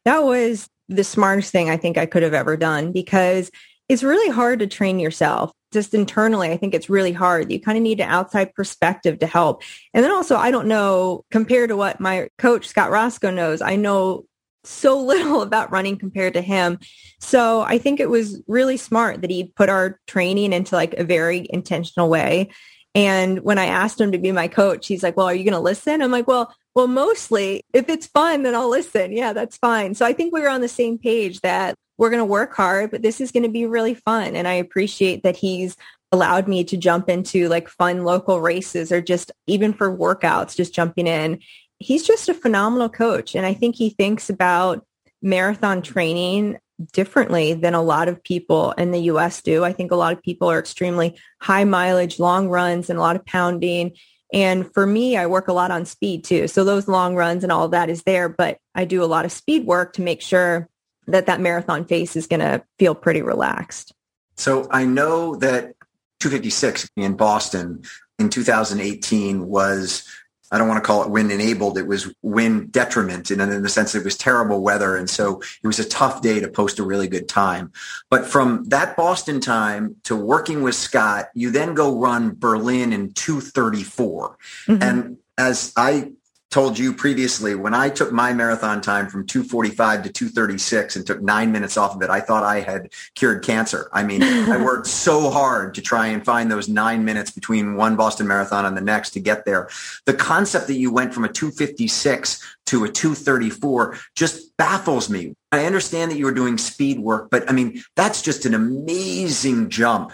[0.04, 3.50] That was the smartest thing I think I could have ever done because
[3.88, 5.52] it's really hard to train yourself.
[5.72, 7.50] Just internally, I think it's really hard.
[7.52, 9.62] You kind of need an outside perspective to help.
[9.94, 13.76] And then also, I don't know, compared to what my coach, Scott Raczko, knows, I
[13.76, 14.26] know
[14.64, 16.78] so little about running compared to him.
[17.20, 21.04] So I think it was really smart that he put our training into like a
[21.04, 22.50] very intentional way.
[22.94, 25.55] And when I asked him to be my coach, he's like, well, are you going
[25.55, 26.03] to listen?
[26.03, 29.12] I'm like, well, well, mostly if it's fun, then I'll listen.
[29.12, 29.94] Yeah, that's fine.
[29.94, 32.90] So I think we were on the same page that we're going to work hard,
[32.90, 34.35] but this is going to be really fun.
[34.35, 35.76] And I appreciate that he's
[36.12, 40.74] allowed me to jump into like fun local races or just even for workouts, just
[40.74, 41.40] jumping in.
[41.79, 43.35] He's just a phenomenal coach.
[43.35, 44.85] And I think he thinks about
[45.22, 46.59] marathon training
[46.92, 49.64] differently than a lot of people in the US do.
[49.64, 53.16] I think a lot of people are extremely high mileage, long runs and a lot
[53.16, 53.92] of pounding.
[54.32, 56.48] And for me, I work a lot on speed too.
[56.48, 59.32] So those long runs and all that is there, but I do a lot of
[59.32, 60.68] speed work to make sure
[61.06, 63.92] that that marathon face is going to feel pretty relaxed.
[64.36, 65.74] So I know that
[66.20, 67.82] 256 in Boston
[68.18, 70.06] in 2018 was
[70.50, 71.78] I don't want to call it wind enabled.
[71.78, 74.96] It was wind detriment and in the sense it was terrible weather.
[74.96, 77.72] And so it was a tough day to post a really good time.
[78.08, 83.12] But from that Boston time to working with Scott, you then go run Berlin in
[83.12, 84.36] 234.
[84.66, 84.82] Mm-hmm.
[84.82, 86.12] And as I
[86.50, 91.22] told you previously, when I took my marathon time from 245 to 236 and took
[91.22, 93.88] nine minutes off of it, I thought I had cured cancer.
[93.92, 97.94] I mean, I worked so hard to try and find those nine minutes between one
[97.94, 99.68] Boston Marathon and the next to get there.
[100.06, 105.36] The concept that you went from a 256 to a 234 just baffles me.
[105.52, 109.70] I understand that you were doing speed work, but I mean, that's just an amazing
[109.70, 110.12] jump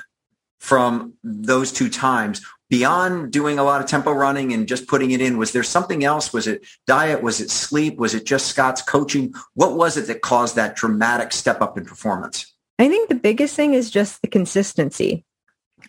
[0.58, 5.20] from those two times beyond doing a lot of tempo running and just putting it
[5.20, 6.32] in was there something else?
[6.32, 7.22] Was it diet?
[7.22, 7.96] Was it sleep?
[7.96, 9.34] Was it just scott's coaching?
[9.54, 12.52] What was it that caused that dramatic step up in performance?
[12.78, 15.24] I think the biggest thing is just the consistency.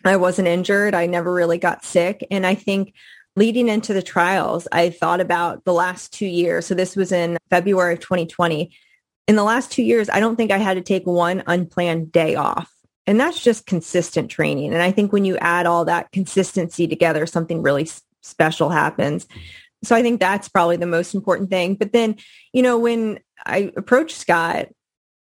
[0.06, 0.94] I wasn't injured.
[0.94, 2.26] I never really got sick.
[2.32, 2.94] And i think
[3.36, 6.66] leading into the trials i thought about the last two years.
[6.66, 8.76] So this was in february of 2020
[9.28, 12.36] in the last two years i don't think i had to take one unplanned day
[12.36, 12.72] off
[13.08, 14.74] and that's just consistent training.
[14.74, 17.90] And I think when you add all that consistency together, something really
[18.22, 19.26] special happens.
[19.26, 19.40] Mm-hmm.
[19.84, 21.76] So I think that's probably the most important thing.
[21.76, 22.18] But then,
[22.52, 24.68] you know, when I approached Scott,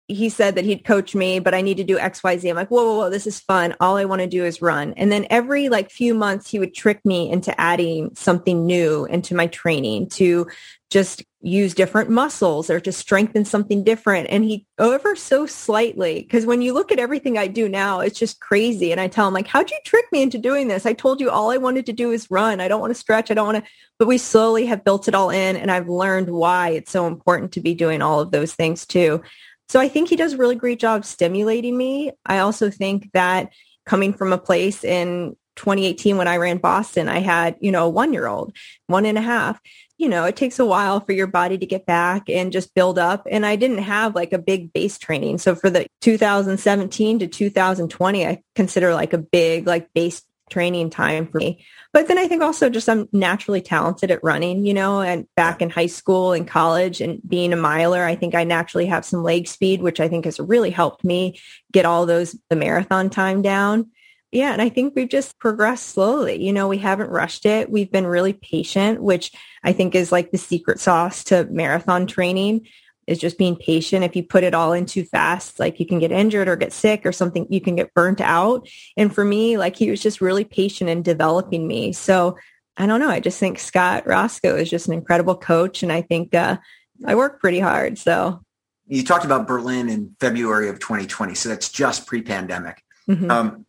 [0.06, 2.48] he said that he'd coach me, but I need to do X, Y, Z.
[2.50, 3.74] I'm like, whoa, whoa, whoa, this is fun.
[3.80, 4.92] All I want to do is run.
[4.98, 9.34] And then every like few months, he would trick me into adding something new into
[9.34, 10.46] my training to
[10.90, 14.28] just use different muscles or to strengthen something different.
[14.30, 18.18] And he ever so slightly, because when you look at everything I do now, it's
[18.18, 18.92] just crazy.
[18.92, 20.86] And I tell him like, how'd you trick me into doing this?
[20.86, 22.60] I told you all I wanted to do is run.
[22.60, 23.30] I don't want to stretch.
[23.30, 25.56] I don't want to, but we slowly have built it all in.
[25.56, 29.22] And I've learned why it's so important to be doing all of those things too.
[29.68, 32.12] So I think he does a really great job stimulating me.
[32.26, 33.52] I also think that
[33.86, 37.90] coming from a place in 2018 when I ran Boston, I had, you know, a
[37.90, 39.60] one year old, one and a half
[39.96, 42.98] you know, it takes a while for your body to get back and just build
[42.98, 43.26] up.
[43.30, 45.38] And I didn't have like a big base training.
[45.38, 51.26] So for the 2017 to 2020, I consider like a big like base training time
[51.26, 51.64] for me.
[51.92, 55.62] But then I think also just I'm naturally talented at running, you know, and back
[55.62, 59.22] in high school and college and being a miler, I think I naturally have some
[59.22, 61.40] leg speed, which I think has really helped me
[61.72, 63.90] get all those the marathon time down.
[64.32, 64.52] Yeah.
[64.52, 66.44] And I think we've just progressed slowly.
[66.44, 67.70] You know, we haven't rushed it.
[67.70, 69.30] We've been really patient, which
[69.62, 72.66] I think is like the secret sauce to marathon training
[73.06, 74.04] is just being patient.
[74.04, 76.72] If you put it all in too fast, like you can get injured or get
[76.72, 78.68] sick or something, you can get burnt out.
[78.96, 81.92] And for me, like he was just really patient in developing me.
[81.92, 82.36] So
[82.76, 83.10] I don't know.
[83.10, 85.82] I just think Scott Raczko is just an incredible coach.
[85.82, 86.56] And I think uh,
[87.04, 87.98] I work pretty hard.
[87.98, 88.40] So
[88.86, 91.34] you talked about Berlin in February of 2020.
[91.34, 92.82] So that's just pre-pandemic.
[93.08, 93.30] Mm-hmm.
[93.30, 93.66] Um,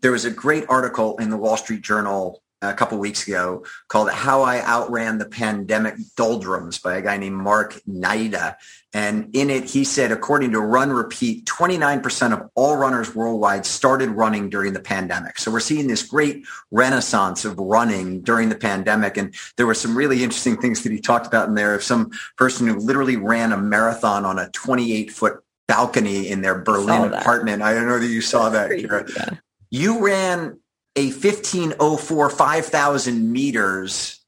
[0.00, 4.10] there was a great article in the Wall Street Journal a couple weeks ago called
[4.10, 8.56] How I Outran the Pandemic Doldrums by a guy named Mark Naida.
[8.94, 14.10] And in it, he said, according to Run Repeat, 29% of all runners worldwide started
[14.10, 15.38] running during the pandemic.
[15.38, 19.16] So we're seeing this great renaissance of running during the pandemic.
[19.16, 22.10] And there were some really interesting things that he talked about in there of some
[22.36, 27.62] person who literally ran a marathon on a 28 foot balcony in their Berlin apartment.
[27.62, 29.08] I don't know that you saw that, Keira.
[29.16, 29.38] Yeah.
[29.70, 30.58] You ran
[30.96, 34.20] a 1504 5,000 meters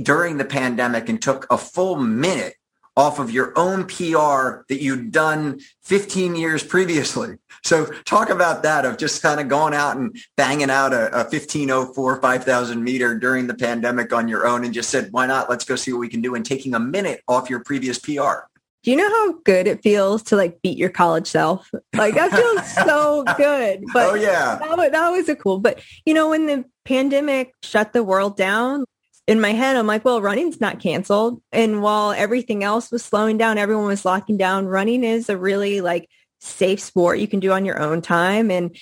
[0.00, 2.54] during the pandemic and took a full minute
[2.96, 7.36] off of your own PR that you'd done 15 years previously.
[7.64, 11.22] So talk about that of just kind of going out and banging out a, a
[11.22, 15.48] 1504 5000 meter during the pandemic on your own and just said, why not?
[15.48, 18.49] Let's go see what we can do and taking a minute off your previous PR.
[18.82, 21.70] Do you know how good it feels to like beat your college self?
[21.94, 23.84] Like that feels so good.
[23.92, 25.58] But oh yeah, that, that was a cool.
[25.58, 28.84] But you know, when the pandemic shut the world down,
[29.30, 31.40] in my head, I'm like, well, running's not canceled.
[31.52, 34.66] And while everything else was slowing down, everyone was locking down.
[34.66, 36.08] Running is a really like
[36.40, 38.50] safe sport you can do on your own time.
[38.50, 38.76] And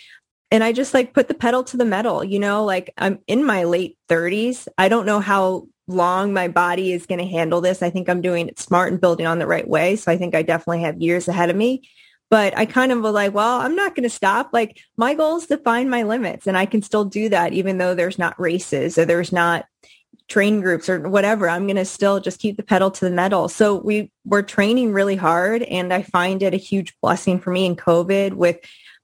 [0.50, 3.44] and I just like put the pedal to the metal, you know, like I'm in
[3.44, 4.66] my late 30s.
[4.78, 7.82] I don't know how long my body is going to handle this.
[7.82, 9.96] I think I'm doing it smart and building on the right way.
[9.96, 11.88] So I think I definitely have years ahead of me.
[12.30, 14.50] But I kind of was like, well, I'm not going to stop.
[14.52, 17.78] Like my goal is to find my limits and I can still do that even
[17.78, 19.64] though there's not races or there's not
[20.28, 21.48] train groups or whatever.
[21.48, 23.48] I'm going to still just keep the pedal to the metal.
[23.48, 27.64] So we were training really hard and I find it a huge blessing for me
[27.64, 28.58] in COVID with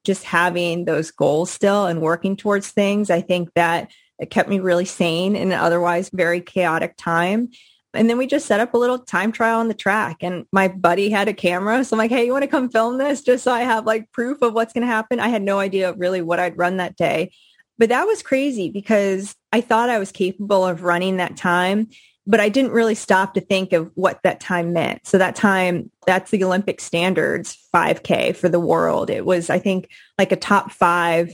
[0.05, 3.09] just having those goals still and working towards things.
[3.09, 3.90] I think that
[4.24, 7.50] it kept me really sane in an otherwise very chaotic time.
[7.92, 10.66] And then we just set up a little time trial on the track and my
[10.66, 11.84] buddy had a camera.
[11.84, 14.10] So I'm like, hey, you want to come film this just so I have like
[14.12, 15.20] proof of what's going to happen?
[15.20, 17.32] I had no idea really what I'd run that day.
[17.76, 21.90] But that was crazy because I thought I was capable of running that time,
[22.26, 25.06] but I didn't really stop to think of what that time meant.
[25.06, 29.10] So that time, that's the Olympic standards 5K for the world.
[29.10, 31.30] It was, I think, like a top five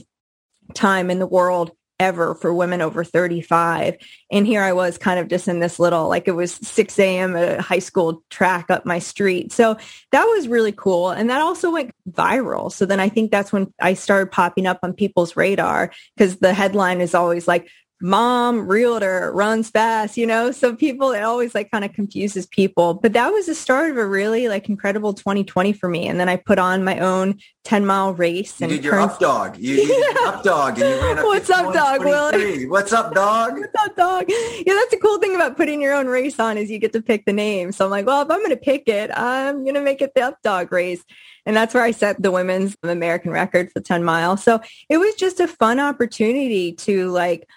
[0.73, 1.71] time in the world
[2.01, 3.95] ever for women over 35.
[4.31, 7.35] And here I was kind of just in this little, like it was 6 a.m.
[7.35, 9.51] a high school track up my street.
[9.51, 9.77] So
[10.11, 11.11] that was really cool.
[11.11, 12.71] And that also went viral.
[12.71, 16.53] So then I think that's when I started popping up on people's radar because the
[16.53, 17.69] headline is always like,
[18.01, 20.51] mom realtor runs fast, you know?
[20.51, 22.95] So people, it always like kind of confuses people.
[22.95, 26.07] But that was the start of a really like incredible 2020 for me.
[26.07, 28.59] And then I put on my own 10 mile race.
[28.59, 29.57] You and did your up dog.
[29.57, 32.67] You, you did your up dog and you ran up What's up, dog, Willie?
[32.69, 33.57] What's up, dog?
[33.57, 34.25] What's up, dog?
[34.27, 37.01] Yeah, that's the cool thing about putting your own race on is you get to
[37.01, 37.71] pick the name.
[37.71, 40.13] So I'm like, well, if I'm going to pick it, I'm going to make it
[40.15, 41.03] the up dog race.
[41.45, 44.43] And that's where I set the women's American record for 10 miles.
[44.43, 47.47] So it was just a fun opportunity to like,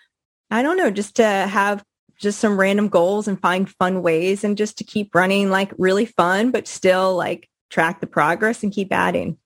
[0.55, 1.83] I don't know, just to have
[2.17, 6.07] just some random goals and find fun ways and just to keep running like really
[6.07, 9.37] fun, but still like track the progress and keep adding.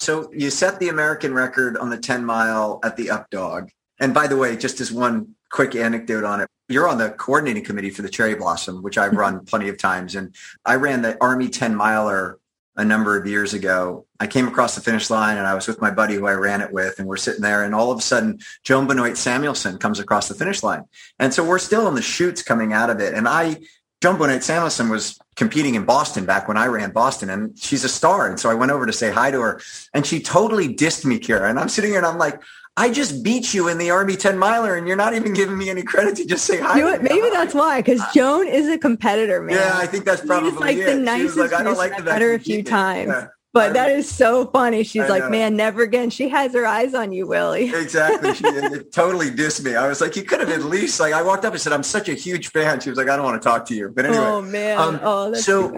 [0.00, 3.70] So you set the American record on the 10 mile at the up dog.
[4.00, 7.62] And by the way, just as one quick anecdote on it, you're on the coordinating
[7.62, 10.16] committee for the Cherry Blossom, which I've run plenty of times.
[10.16, 10.34] And
[10.66, 12.39] I ran the Army 10 miler
[12.80, 14.06] a number of years ago.
[14.18, 16.62] I came across the finish line and I was with my buddy who I ran
[16.62, 20.00] it with and we're sitting there and all of a sudden Joan Benoit Samuelson comes
[20.00, 20.84] across the finish line.
[21.18, 23.12] And so we're still in the chutes coming out of it.
[23.12, 23.58] And I,
[24.00, 27.88] Joan Benoit Samuelson was competing in Boston back when I ran Boston and she's a
[27.88, 28.26] star.
[28.26, 29.60] And so I went over to say hi to her
[29.92, 31.50] and she totally dissed me, Keira.
[31.50, 32.40] And I'm sitting here and I'm like,
[32.80, 35.68] I just beat you in the Army 10 miler and you're not even giving me
[35.68, 36.78] any credit to just say hi.
[36.78, 39.56] You know maybe that's why, because Joan is a competitor, man.
[39.56, 40.86] Yeah, I think that's probably She's like it.
[40.86, 43.10] the nicest like, I don't like I've met her a few times.
[43.10, 43.26] Yeah.
[43.52, 44.82] But that is so funny.
[44.82, 46.08] She's like, man, never again.
[46.08, 47.74] She has her eyes on you, Willie.
[47.74, 48.34] Exactly.
[48.34, 49.74] She it totally dissed me.
[49.74, 51.82] I was like, you could have at least like I walked up and said, I'm
[51.82, 52.80] such a huge fan.
[52.80, 53.92] She was like, I don't want to talk to you.
[53.94, 54.78] But anyway, oh man.
[54.78, 55.76] um, oh, that's so-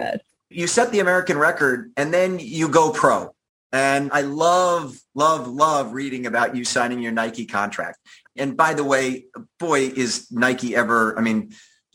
[0.49, 3.33] you set the American record and then you go pro.
[3.73, 7.97] And I love, love, love reading about you signing your Nike contract.
[8.37, 9.25] And by the way,
[9.59, 11.53] boy, is Nike ever, I mean,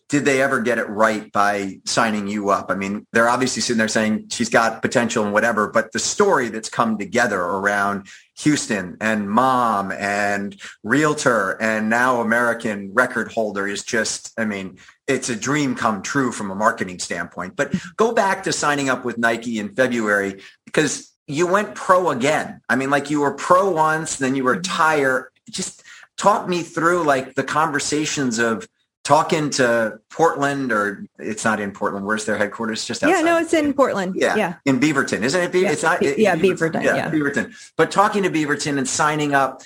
[0.08, 2.70] did they ever get it right by signing you up?
[2.70, 6.48] I mean, they're obviously sitting there saying she's got potential and whatever, but the story
[6.48, 13.84] that's come together around Houston and mom and realtor and now American record holder is
[13.84, 17.54] just, I mean, it's a dream come true from a marketing standpoint.
[17.54, 22.60] But go back to signing up with Nike in February because you went pro again.
[22.68, 25.30] I mean, like you were pro once, then you were retire.
[25.50, 25.82] Just
[26.16, 28.66] talk me through like the conversations of
[29.04, 32.04] talking to Portland or it's not in Portland.
[32.04, 32.84] Where's their headquarters?
[32.84, 33.18] Just outside.
[33.18, 34.14] Yeah, no, it's in Portland.
[34.16, 34.54] Yeah, Yeah.
[34.66, 35.52] in Beaverton, isn't it?
[35.52, 36.00] Be- Yeah, It's not.
[36.00, 37.10] Be- yeah, Beaverton, yeah.
[37.10, 37.54] Beaverton.
[37.76, 39.62] But talking to Beaverton and signing up,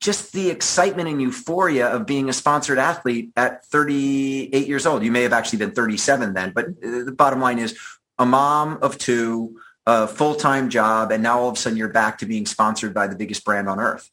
[0.00, 5.02] just the excitement and euphoria of being a sponsored athlete at 38 years old.
[5.02, 7.76] You may have actually been 37 then, but uh, the bottom line is
[8.18, 12.18] a mom of two, a full-time job, and now all of a sudden you're back
[12.18, 14.10] to being sponsored by the biggest brand on earth.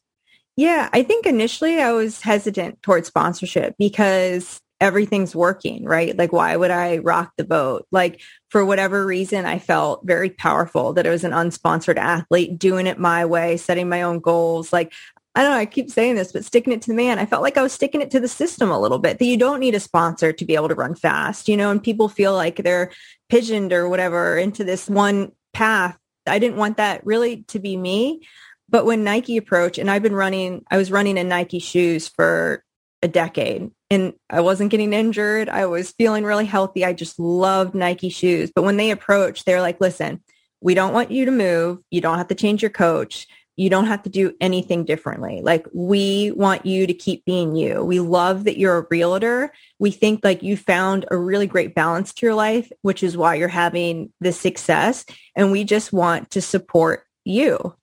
[0.56, 6.18] Yeah, I think initially I was hesitant towards sponsorship because everything's working, right?
[6.18, 7.88] Like, why would I rock the boat?
[7.92, 12.88] Like, for whatever reason, I felt very powerful that it was an unsponsored athlete doing
[12.88, 14.72] it my way, setting my own goals.
[14.72, 14.94] Like,
[15.36, 17.44] I don't know, I keep saying this, but sticking it to the man, I felt
[17.44, 19.76] like I was sticking it to the system a little bit that you don't need
[19.76, 22.92] a sponsor to be able to run fast, you know, and people feel like they're
[23.28, 25.98] pigeoned or whatever into this one path.
[26.28, 28.22] I didn't want that really to be me.
[28.68, 32.64] But when Nike approached, and I've been running, I was running in Nike shoes for
[33.02, 35.48] a decade and I wasn't getting injured.
[35.48, 36.84] I was feeling really healthy.
[36.84, 38.52] I just loved Nike shoes.
[38.54, 40.22] But when they approached, they're like, listen,
[40.60, 41.80] we don't want you to move.
[41.92, 43.28] You don't have to change your coach.
[43.58, 45.42] You don't have to do anything differently.
[45.42, 47.84] Like we want you to keep being you.
[47.84, 49.54] We love that you're a realtor.
[49.80, 53.36] We think like you found a really great balance to your life, which is why
[53.36, 55.06] you're having this success.
[55.36, 57.76] And we just want to support you.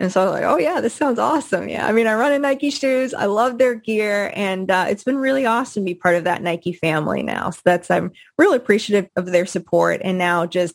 [0.00, 1.68] And so I was like, oh yeah, this sounds awesome.
[1.68, 1.86] Yeah.
[1.86, 3.12] I mean, I run in Nike shoes.
[3.12, 6.42] I love their gear and uh, it's been really awesome to be part of that
[6.42, 7.50] Nike family now.
[7.50, 10.74] So that's, I'm really appreciative of their support and now just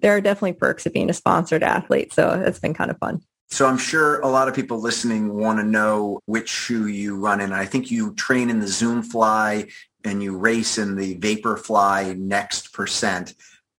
[0.00, 2.12] there are definitely perks of being a sponsored athlete.
[2.12, 3.22] So it's been kind of fun.
[3.54, 7.40] So I'm sure a lot of people listening want to know which shoe you run
[7.40, 7.52] in.
[7.52, 9.68] I think you train in the Zoom Fly
[10.02, 13.36] and you race in the Vaporfly Next Percent.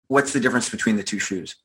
[0.06, 1.56] What's the difference between the two shoes?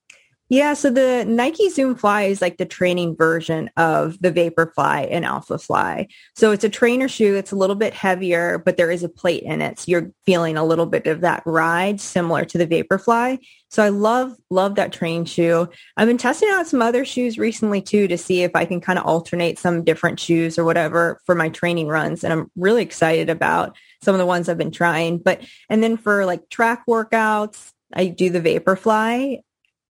[0.52, 5.24] Yeah, so the Nike Zoom Fly is like the training version of the Vaporfly and
[5.24, 6.08] Alphafly.
[6.36, 7.36] So it's a trainer shoe.
[7.36, 9.78] It's a little bit heavier, but there is a plate in it.
[9.78, 13.38] So you're feeling a little bit of that ride similar to the Vaporfly.
[13.70, 15.70] So I love, love that training shoe.
[15.96, 18.98] I've been testing out some other shoes recently too to see if I can kind
[18.98, 22.24] of alternate some different shoes or whatever for my training runs.
[22.24, 25.20] And I'm really excited about some of the ones I've been trying.
[25.20, 29.42] But, and then for like track workouts, I do the Vaporfly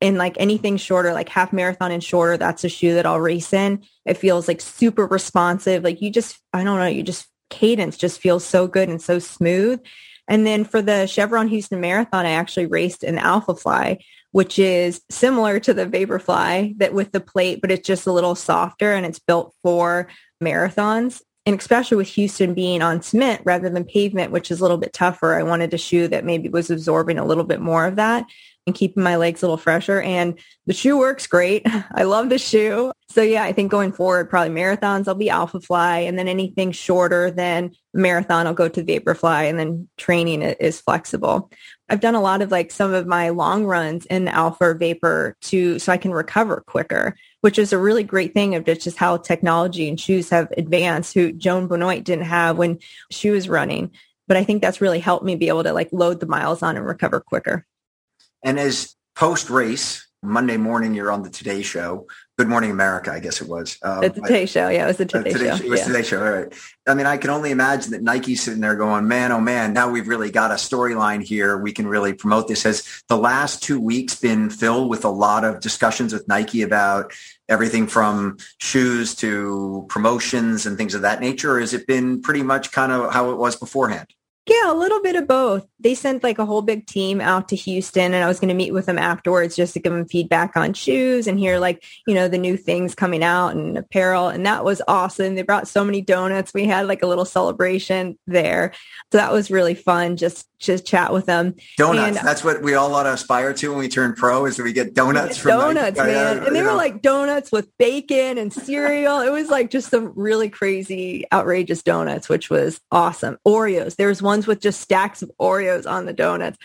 [0.01, 3.53] and like anything shorter, like half marathon and shorter, that's a shoe that I'll race
[3.53, 3.83] in.
[4.05, 5.83] It feels like super responsive.
[5.83, 9.19] Like you just, I don't know, you just cadence just feels so good and so
[9.19, 9.81] smooth.
[10.27, 13.97] And then for the Chevron Houston Marathon, I actually raced an Alphafly,
[14.31, 18.35] which is similar to the Vaporfly that with the plate, but it's just a little
[18.35, 20.07] softer and it's built for
[20.41, 21.21] marathons.
[21.45, 24.93] And especially with Houston being on cement rather than pavement, which is a little bit
[24.93, 28.25] tougher, I wanted a shoe that maybe was absorbing a little bit more of that
[28.69, 29.99] and keeping my legs a little fresher.
[30.01, 31.65] And the shoe works great.
[31.91, 32.91] I love the shoe.
[33.09, 36.07] So yeah, I think going forward, probably marathons, I'll be Alphafly.
[36.07, 39.49] And then anything shorter than marathon, I'll go to Vaporfly.
[39.49, 41.51] And then training is flexible.
[41.89, 45.35] I've done a lot of like some of my long runs in Alpha or Vapor
[45.41, 49.17] to so I can recover quicker, which is a really great thing of just how
[49.17, 51.15] technology and shoes have advanced.
[51.15, 52.77] Who Joan Benoit didn't have when
[53.09, 53.89] she was running,
[54.27, 56.77] but I think that's really helped me be able to like load the miles on
[56.77, 57.65] and recover quicker.
[58.43, 62.07] And as post race, Monday morning, you're on the Today Show.
[62.37, 63.77] Good Morning America, I guess it was.
[63.81, 65.63] Um, the Today Show, yeah, it was the Today, today Show.
[65.63, 65.87] It was yeah.
[65.87, 66.53] Today Show, all right.
[66.87, 69.89] I mean, I can only imagine that Nike's sitting there going, man, oh man, now
[69.89, 71.57] we've really got a storyline here.
[71.57, 72.63] We can really promote this.
[72.63, 77.13] Has the last two weeks been filled with a lot of discussions with Nike about
[77.47, 81.55] everything from shoes to promotions and things of that nature?
[81.55, 84.07] Or has it been pretty much kind of how it was beforehand?
[84.49, 85.67] Yeah, a little bit of both.
[85.79, 88.55] They sent like a whole big team out to Houston and I was going to
[88.55, 92.15] meet with them afterwards just to give them feedback on shoes and hear like, you
[92.15, 94.27] know, the new things coming out and apparel.
[94.27, 95.35] And that was awesome.
[95.35, 96.51] They brought so many donuts.
[96.51, 98.73] We had like a little celebration there.
[99.11, 100.17] So that was really fun.
[100.17, 101.55] Just, just chat with them.
[101.77, 102.17] Donuts.
[102.17, 104.63] And, That's what we all ought to aspire to when we turn pro is that
[104.63, 106.39] we get donuts from donuts, like, man.
[106.39, 106.75] Uh, and they were know.
[106.75, 109.21] like donuts with bacon and cereal.
[109.21, 113.37] it was like just some really crazy, outrageous donuts, which was awesome.
[113.47, 113.95] Oreos.
[113.95, 116.57] There was one ones with just stacks of Oreos on the donuts.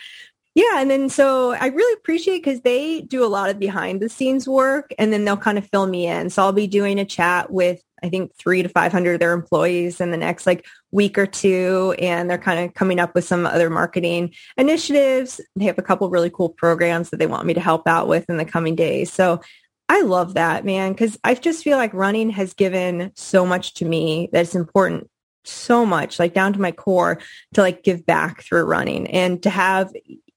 [0.55, 0.79] Yeah.
[0.79, 4.47] And then so I really appreciate because they do a lot of behind the scenes
[4.47, 6.29] work and then they'll kind of fill me in.
[6.29, 9.99] So I'll be doing a chat with I think three to 500 of their employees
[9.99, 11.93] in the next like week or two.
[11.99, 15.41] And they're kind of coming up with some other marketing initiatives.
[15.57, 18.29] They have a couple really cool programs that they want me to help out with
[18.29, 19.11] in the coming days.
[19.11, 19.41] So
[19.89, 23.85] I love that, man, because I just feel like running has given so much to
[23.85, 25.09] me that's important
[25.47, 27.19] so much, like down to my core,
[27.53, 29.91] to like give back through running and to have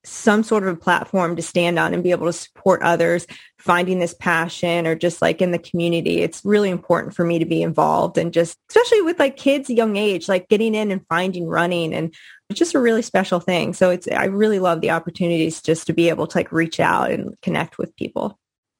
[0.04, 3.26] some sort of a platform to stand on and be able to support others
[3.58, 6.22] finding this passion or just like in the community.
[6.22, 9.96] It's really important for me to be involved and just especially with like kids young
[9.96, 12.14] age like getting in and finding running and
[12.48, 13.74] it's just a really special thing.
[13.74, 17.10] So it's i really love the opportunities just to be able to like reach out
[17.10, 18.38] and connect with people.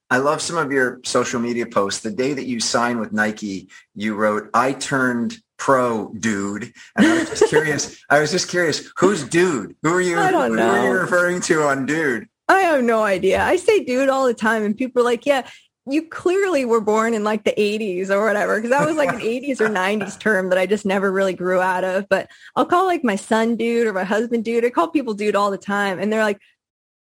[0.09, 2.01] I love some of your social media posts.
[2.01, 6.73] The day that you signed with Nike, you wrote, I turned pro dude.
[6.95, 8.03] And I was just curious.
[8.09, 9.75] I was just curious, who's dude?
[9.83, 10.71] Who are you, I don't know.
[10.71, 12.27] who are you referring to on dude?
[12.47, 13.43] I have no idea.
[13.43, 15.47] I say dude all the time and people are like, yeah,
[15.85, 19.19] you clearly were born in like the 80s or whatever because that was like an
[19.19, 22.07] 80s or 90s term that I just never really grew out of.
[22.09, 24.65] But I'll call like my son dude or my husband dude.
[24.65, 26.39] I call people dude all the time and they're like,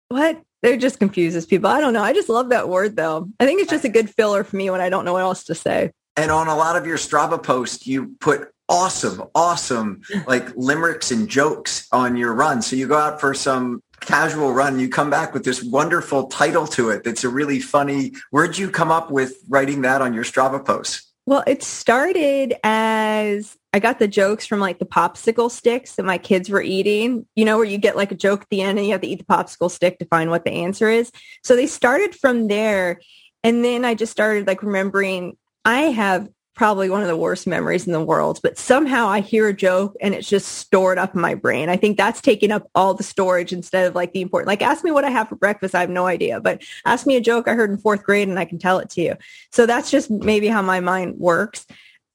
[0.09, 0.41] what?
[0.63, 1.69] It just confuses people.
[1.69, 2.01] I don't know.
[2.01, 3.29] I just love that word though.
[3.39, 5.43] I think it's just a good filler for me when I don't know what else
[5.45, 5.91] to say.
[6.17, 11.29] And on a lot of your Strava posts, you put awesome, awesome like limericks and
[11.29, 12.61] jokes on your run.
[12.61, 16.67] So you go out for some casual run, you come back with this wonderful title
[16.67, 17.03] to it.
[17.03, 18.13] That's a really funny.
[18.31, 21.11] Where'd you come up with writing that on your Strava posts?
[21.27, 26.19] Well, it started as I got the jokes from like the popsicle sticks that my
[26.19, 28.85] kids were eating, you know, where you get like a joke at the end and
[28.85, 31.11] you have to eat the popsicle stick to find what the answer is.
[31.43, 33.01] So they started from there.
[33.43, 35.35] And then I just started like remembering
[35.65, 39.49] I have probably one of the worst memories in the world, but somehow I hear
[39.49, 41.67] a joke and it's just stored up in my brain.
[41.67, 44.83] I think that's taking up all the storage instead of like the important, like ask
[44.83, 45.75] me what I have for breakfast.
[45.75, 48.39] I have no idea, but ask me a joke I heard in fourth grade and
[48.39, 49.15] I can tell it to you.
[49.51, 51.65] So that's just maybe how my mind works.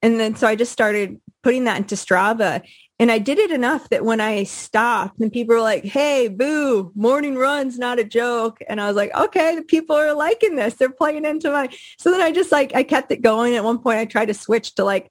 [0.00, 2.62] And then so I just started putting that into Strava
[3.00, 6.92] And I did it enough that when I stopped and people were like, hey, boo,
[6.94, 8.58] morning run's not a joke.
[8.68, 10.74] And I was like, okay, the people are liking this.
[10.74, 13.56] They're playing into my, so then I just like, I kept it going.
[13.56, 15.10] At one point I tried to switch to like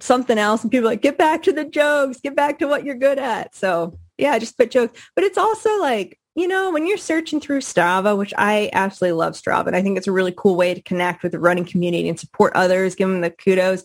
[0.00, 2.94] something else and people like, get back to the jokes, get back to what you're
[2.94, 3.54] good at.
[3.54, 7.38] So yeah, I just put jokes, but it's also like, you know, when you're searching
[7.38, 10.72] through Strava, which I absolutely love Strava, and I think it's a really cool way
[10.72, 13.84] to connect with the running community and support others, give them the kudos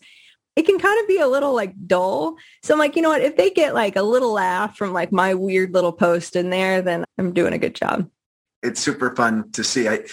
[0.55, 2.37] it can kind of be a little like dull.
[2.63, 3.21] So I'm like, you know what?
[3.21, 6.81] If they get like a little laugh from like my weird little post in there,
[6.81, 8.09] then I'm doing a good job.
[8.63, 9.87] It's super fun to see.
[9.87, 10.05] I,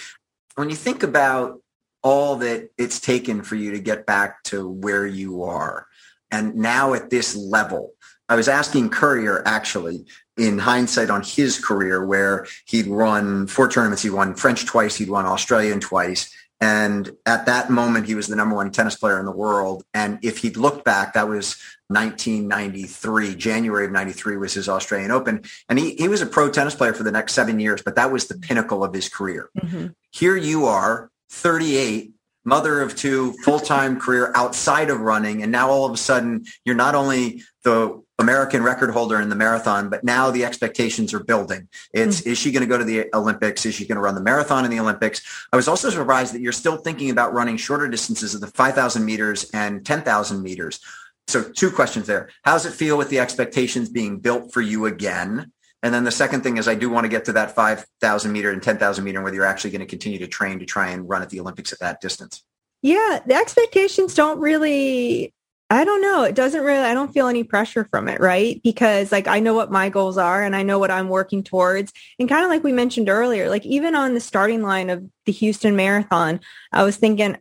[0.55, 1.61] when you think about
[2.03, 5.87] all that it's taken for you to get back to where you are,
[6.29, 7.93] and now at this level,
[8.27, 10.05] I was asking Courier actually
[10.37, 14.01] in hindsight on his career where he'd run four tournaments.
[14.01, 14.95] He won French twice.
[14.95, 16.33] He'd won Australian twice.
[16.63, 19.83] And at that moment, he was the number one tennis player in the world.
[19.93, 21.57] And if he'd looked back, that was
[21.87, 23.35] 1993.
[23.35, 25.43] January of 93 was his Australian Open.
[25.67, 28.13] And he, he was a pro tennis player for the next seven years, but that
[28.13, 29.49] was the pinnacle of his career.
[29.61, 29.87] Mm-hmm.
[30.11, 32.12] Here you are, 38,
[32.45, 35.43] mother of two, full-time career outside of running.
[35.43, 39.35] And now all of a sudden, you're not only the American record holder in the
[39.35, 41.67] marathon, but now the expectations are building.
[41.93, 42.29] It's mm-hmm.
[42.29, 43.65] is she going to go to the Olympics?
[43.65, 45.21] Is she going to run the marathon in the Olympics?
[45.51, 49.03] I was also surprised that you're still thinking about running shorter distances of the 5,000
[49.03, 50.79] meters and 10,000 meters.
[51.27, 52.29] So two questions there.
[52.43, 55.51] How does it feel with the expectations being built for you again?
[55.83, 58.49] And then the second thing is I do want to get to that 5,000 meter
[58.49, 61.07] and 10,000 meter, and whether you're actually going to continue to train to try and
[61.07, 62.41] run at the Olympics at that distance.
[62.81, 65.33] Yeah, the expectations don't really
[65.73, 66.21] I don't know.
[66.21, 68.61] It doesn't really, I don't feel any pressure from it, right?
[68.61, 71.91] Because like I know what my goals are and I know what I'm working towards.
[72.19, 75.31] And kind of like we mentioned earlier, like even on the starting line of the
[75.31, 77.37] Houston Marathon, I was thinking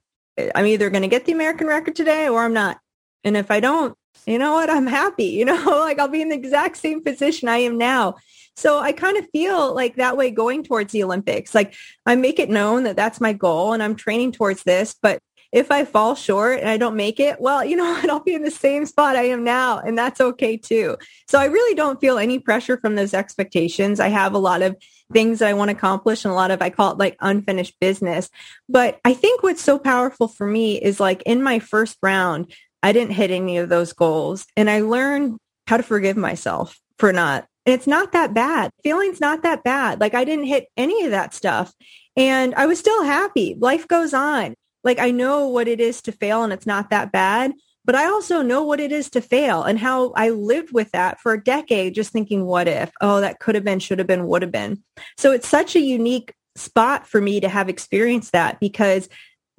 [0.55, 2.78] I'm either going to get the American record today or I'm not.
[3.22, 3.95] And if I don't,
[4.26, 4.70] you know what?
[4.70, 5.24] I'm happy.
[5.24, 8.16] You know, like I'll be in the exact same position I am now.
[8.54, 11.54] So I kind of feel like that way going towards the Olympics.
[11.54, 15.20] Like I make it known that that's my goal and I'm training towards this, but
[15.52, 18.08] if I fall short and I don't make it, well, you know what?
[18.10, 20.96] I'll be in the same spot I am now and that's okay too.
[21.28, 24.00] So I really don't feel any pressure from those expectations.
[24.00, 24.76] I have a lot of
[25.12, 27.78] things that I want to accomplish and a lot of, I call it like unfinished
[27.80, 28.30] business.
[28.68, 32.52] But I think what's so powerful for me is like in my first round,
[32.83, 37.12] I didn't hit any of those goals and I learned how to forgive myself for
[37.12, 37.47] not.
[37.64, 38.70] And it's not that bad.
[38.83, 40.01] Feeling's not that bad.
[40.01, 41.72] Like I didn't hit any of that stuff
[42.16, 43.57] and I was still happy.
[43.59, 44.55] Life goes on
[44.85, 47.53] like I know what it is to fail and it's not that bad,
[47.85, 51.20] but I also know what it is to fail and how I lived with that
[51.20, 52.91] for a decade, just thinking, what if?
[53.01, 54.83] Oh, that could have been, should have been, would have been.
[55.16, 59.09] So it's such a unique spot for me to have experienced that because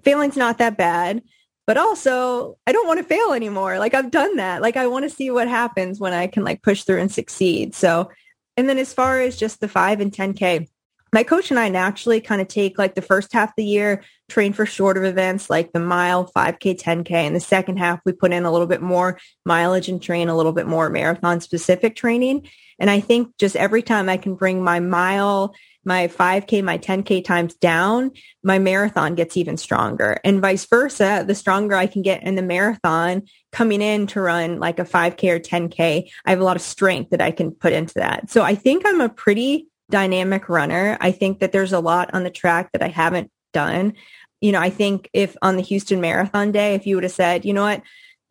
[0.03, 1.21] failing's not that bad.
[1.65, 3.79] But also, I don't want to fail anymore.
[3.79, 4.61] Like I've done that.
[4.61, 7.73] Like I want to see what happens when I can like push through and succeed.
[7.73, 8.09] So,
[8.57, 10.67] and then as far as just the five and 10K,
[11.13, 14.03] my coach and I naturally kind of take like the first half of the year,
[14.29, 17.11] train for shorter events like the mile, 5K, 10K.
[17.11, 20.35] And the second half, we put in a little bit more mileage and train a
[20.35, 22.49] little bit more marathon specific training.
[22.79, 25.53] And I think just every time I can bring my mile,
[25.85, 28.11] my 5K, my 10K times down,
[28.43, 30.19] my marathon gets even stronger.
[30.23, 34.59] And vice versa, the stronger I can get in the marathon coming in to run
[34.59, 37.73] like a 5K or 10K, I have a lot of strength that I can put
[37.73, 38.31] into that.
[38.31, 40.97] So I think I'm a pretty dynamic runner.
[41.01, 43.93] I think that there's a lot on the track that I haven't done.
[44.41, 47.45] You know, I think if on the Houston Marathon day, if you would have said,
[47.45, 47.81] you know what,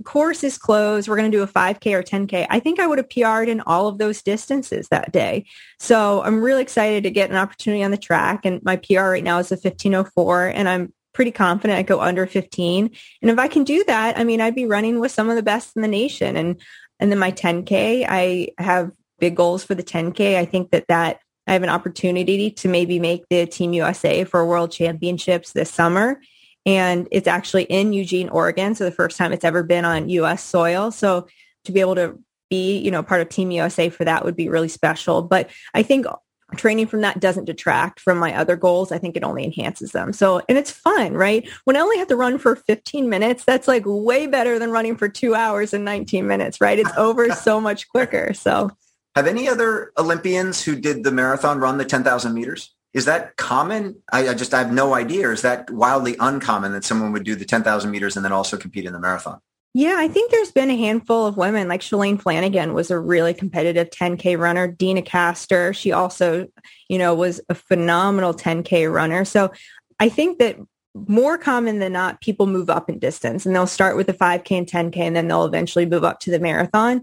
[0.02, 2.98] course is closed, we're going to do a 5K or 10K, I think I would
[2.98, 5.46] have PR'd in all of those distances that day.
[5.78, 8.44] So I'm really excited to get an opportunity on the track.
[8.44, 12.26] And my PR right now is a 1504 and I'm pretty confident I go under
[12.26, 12.90] 15.
[13.20, 15.42] And if I can do that, I mean, I'd be running with some of the
[15.42, 16.36] best in the nation.
[16.36, 16.60] And,
[16.98, 20.36] and then my 10K, I have big goals for the 10K.
[20.36, 24.46] I think that that I have an opportunity to maybe make the Team USA for
[24.46, 26.20] World Championships this summer.
[26.64, 28.74] And it's actually in Eugene, Oregon.
[28.74, 30.90] So the first time it's ever been on US soil.
[30.92, 31.26] So
[31.64, 32.18] to be able to
[32.50, 35.22] be, you know, part of Team USA for that would be really special.
[35.22, 36.06] But I think
[36.56, 38.92] training from that doesn't detract from my other goals.
[38.92, 40.12] I think it only enhances them.
[40.12, 41.48] So, and it's fun, right?
[41.64, 44.96] When I only have to run for 15 minutes, that's like way better than running
[44.96, 46.78] for two hours and 19 minutes, right?
[46.78, 48.34] It's over so much quicker.
[48.34, 48.70] So
[49.14, 52.74] have any other Olympians who did the marathon run the 10,000 meters?
[52.94, 54.02] Is that common?
[54.12, 55.30] I, I, just I have no idea.
[55.30, 58.84] Is that wildly uncommon that someone would do the 10,000 meters and then also compete
[58.84, 59.40] in the marathon?
[59.74, 63.32] Yeah, I think there's been a handful of women like Shalane Flanagan was a really
[63.32, 64.68] competitive 10K runner.
[64.68, 66.46] Deena Kastor, she also,
[66.88, 69.24] you know, was a phenomenal 10K runner.
[69.24, 69.50] So
[69.98, 70.58] I think that
[70.94, 74.58] more common than not, people move up in distance and they'll start with the 5K
[74.58, 77.02] and 10K and then they'll eventually move up to the marathon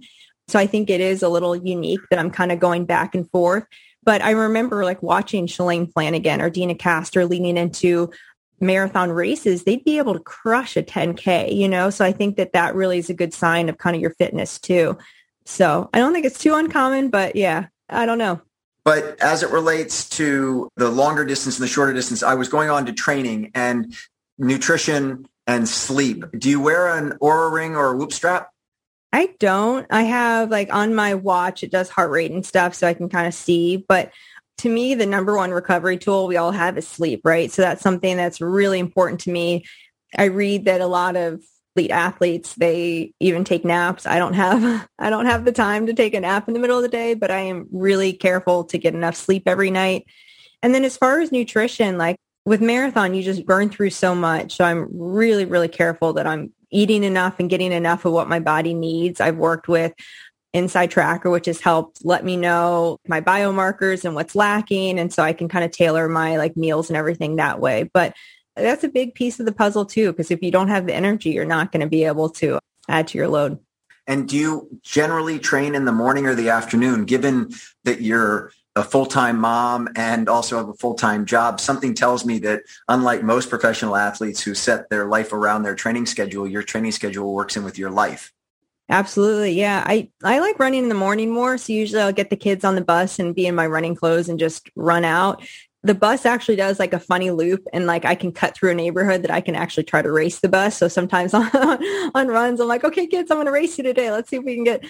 [0.49, 3.29] So I think it is a little unique that I'm kind of going back and
[3.31, 3.65] forth.
[4.03, 8.11] But I remember like watching Shalane Flanagan or Deena Kastor leaning into
[8.59, 11.89] marathon races, they'd be able to crush a 10K, you know?
[11.89, 14.59] So I think that that really is a good sign of kind of your fitness
[14.59, 14.97] too.
[15.45, 18.41] So I don't think it's too uncommon, but yeah, I don't know.
[18.83, 22.69] But as it relates to the longer distance and the shorter distance, I was going
[22.69, 23.93] on to training and
[24.37, 26.23] nutrition and sleep.
[26.37, 28.49] Do you wear an Oura ring or a whoop strap?
[29.11, 29.87] I don't.
[29.89, 33.09] I have like on my watch, it does heart rate and stuff so I can
[33.09, 33.77] kind of see.
[33.77, 34.11] But
[34.59, 37.51] to me, the number one recovery tool we all have is sleep, right?
[37.51, 39.65] So that's something that's really important to me.
[40.17, 41.41] I read that a lot of
[41.75, 44.05] elite athletes, they even take naps.
[44.05, 46.77] I don't have, I don't have the time to take a nap in the middle
[46.77, 50.05] of the day, but I am really careful to get enough sleep every night.
[50.61, 54.57] And then as far as nutrition, like with marathon, you just burn through so much.
[54.57, 58.39] So I'm really, really careful that I'm eating enough and getting enough of what my
[58.39, 59.19] body needs.
[59.21, 59.93] I've worked with
[60.55, 64.99] InsideTracker, which has helped let me know my biomarkers and what's lacking.
[64.99, 67.89] And so I can kind of tailor my like meals and everything that way.
[67.93, 68.15] But
[68.55, 71.29] that's a big piece of the puzzle too, because if you don't have the energy,
[71.29, 73.59] you're not going to be able to add to your load.
[74.07, 77.51] And do you generally train in the morning or the afternoon, given
[77.83, 82.63] that you're a full-time mom and also have a full-time job, something tells me that
[82.87, 87.33] unlike most professional athletes who set their life around their training schedule, your training schedule
[87.33, 88.31] works in with your life.
[88.89, 89.53] Absolutely.
[89.53, 89.83] Yeah.
[89.85, 91.57] I, I like running in the morning more.
[91.57, 94.29] So usually I'll get the kids on the bus and be in my running clothes
[94.29, 95.43] and just run out.
[95.83, 98.75] The bus actually does like a funny loop and like I can cut through a
[98.75, 100.75] neighborhood that I can actually try to race the bus.
[100.75, 101.47] So sometimes on,
[102.15, 104.11] on runs, I'm like, okay, kids, I'm going to race you today.
[104.11, 104.83] Let's see if we can get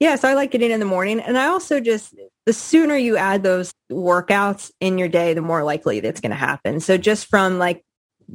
[0.00, 1.20] yeah, so I like getting in the morning.
[1.20, 2.14] And I also just,
[2.46, 6.36] the sooner you add those workouts in your day, the more likely that's going to
[6.36, 6.80] happen.
[6.80, 7.84] So just from like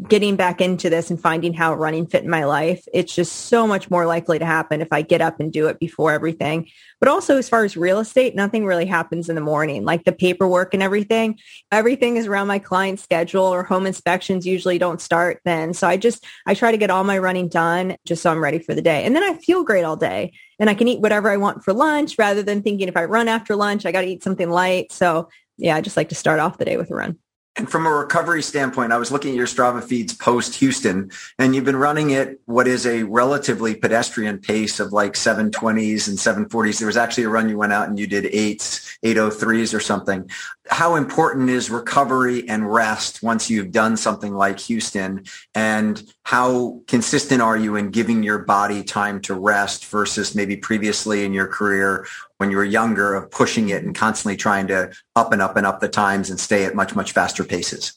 [0.04, 3.66] getting back into this and finding how running fit in my life, it's just so
[3.66, 6.68] much more likely to happen if I get up and do it before everything.
[7.00, 10.12] But also as far as real estate, nothing really happens in the morning, like the
[10.12, 11.40] paperwork and everything.
[11.72, 15.74] Everything is around my client's schedule or home inspections usually don't start then.
[15.74, 18.60] So I just, I try to get all my running done just so I'm ready
[18.60, 19.04] for the day.
[19.04, 21.74] And then I feel great all day and I can eat whatever I want for
[21.74, 24.92] lunch rather than thinking if I run after lunch, I got to eat something light.
[24.92, 27.18] So yeah, I just like to start off the day with a run.
[27.58, 31.56] And from a recovery standpoint, I was looking at your Strava feeds post Houston, and
[31.56, 36.80] you've been running at what is a relatively pedestrian pace of like 720s and 740s.
[36.80, 40.30] There was actually a run you went out and you did eights, 803s or something.
[40.70, 45.24] How important is recovery and rest once you've done something like Houston?
[45.54, 51.24] And how consistent are you in giving your body time to rest versus maybe previously
[51.24, 52.06] in your career
[52.38, 55.66] when you were younger of pushing it and constantly trying to up and up and
[55.66, 57.94] up the times and stay at much, much faster paces?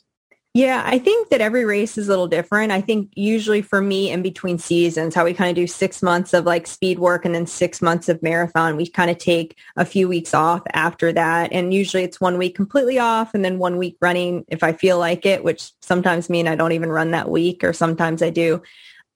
[0.54, 2.72] Yeah, I think that every race is a little different.
[2.72, 6.32] I think usually for me in between seasons, how we kind of do six months
[6.32, 9.84] of like speed work and then six months of marathon, we kind of take a
[9.84, 11.52] few weeks off after that.
[11.52, 14.98] And usually it's one week completely off and then one week running if I feel
[14.98, 18.62] like it, which sometimes mean I don't even run that week or sometimes I do.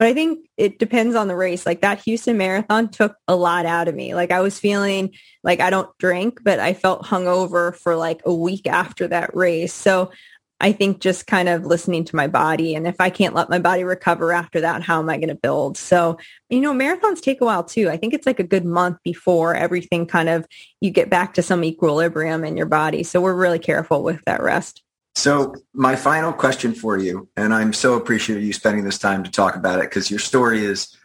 [0.03, 1.65] But I think it depends on the race.
[1.65, 4.17] Like that Houston Marathon took a lot out of me.
[4.17, 8.35] Like I was feeling like I don't drink, but I felt hungover for like a
[8.35, 9.73] week after that race.
[9.73, 10.11] So
[10.59, 12.75] I think just kind of listening to my body.
[12.75, 15.37] And if I can't let my body recover after that, how am I going to
[15.37, 15.79] build?
[15.79, 16.19] So,
[16.51, 17.89] you know, marathons take a while too.
[17.89, 20.45] I think it's like a good month before everything kind of,
[20.81, 23.05] you get back to some equilibrium in your body.
[23.05, 24.83] So we're really careful with that rest.
[25.15, 29.31] So my final question for you, and I'm so appreciative you spending this time to
[29.31, 30.97] talk about it because your story is,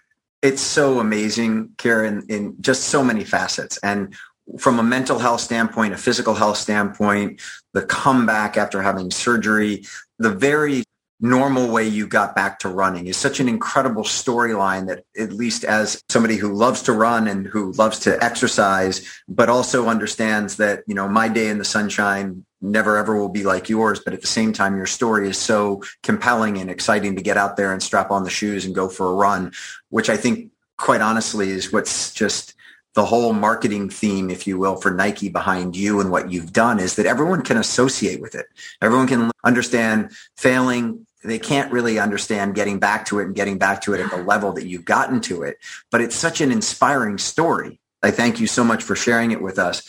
[0.41, 3.77] it's so amazing, Karen, in just so many facets.
[3.79, 4.15] And
[4.59, 7.41] from a mental health standpoint, a physical health standpoint,
[7.73, 9.83] the comeback after having surgery,
[10.19, 10.83] the very
[11.19, 15.63] normal way you got back to running is such an incredible storyline that at least
[15.63, 20.83] as somebody who loves to run and who loves to exercise but also understands that
[20.85, 24.21] you know my day in the sunshine never ever will be like yours but at
[24.21, 27.83] the same time your story is so compelling and exciting to get out there and
[27.83, 29.51] strap on the shoes and go for a run
[29.89, 32.53] which i think quite honestly is what's just
[32.93, 36.79] the whole marketing theme, if you will, for Nike behind you and what you've done
[36.79, 38.47] is that everyone can associate with it.
[38.81, 43.81] Everyone can understand failing, they can't really understand getting back to it and getting back
[43.81, 45.57] to it at the level that you've gotten to it.
[45.91, 47.79] But it's such an inspiring story.
[48.01, 49.83] I thank you so much for sharing it with us.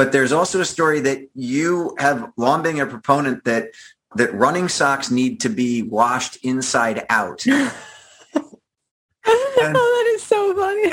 [0.00, 3.72] But there's also a story that you have long been a proponent that
[4.16, 7.44] that running socks need to be washed inside out.
[9.62, 10.88] And, oh, that is so funny.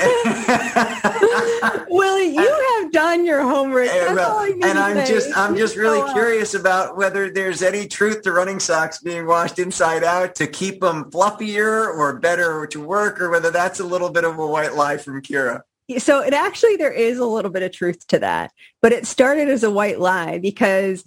[1.90, 3.88] Willie, you have done your homework.
[3.88, 4.18] Eh, and,
[4.62, 9.00] and I'm just I'm just really curious about whether there's any truth to running socks
[9.00, 13.80] being washed inside out to keep them fluffier or better to work or whether that's
[13.80, 15.62] a little bit of a white lie from Keira.
[15.96, 19.48] So it actually, there is a little bit of truth to that, but it started
[19.48, 21.04] as a white lie because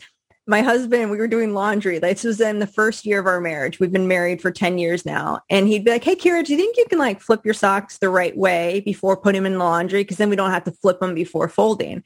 [0.47, 1.99] my husband, we were doing laundry.
[1.99, 3.79] This was in the first year of our marriage.
[3.79, 5.41] We've been married for 10 years now.
[5.49, 7.99] And he'd be like, Hey, Keira, do you think you can like flip your socks
[7.99, 10.03] the right way before putting them in the laundry?
[10.03, 12.03] Cause then we don't have to flip them before folding.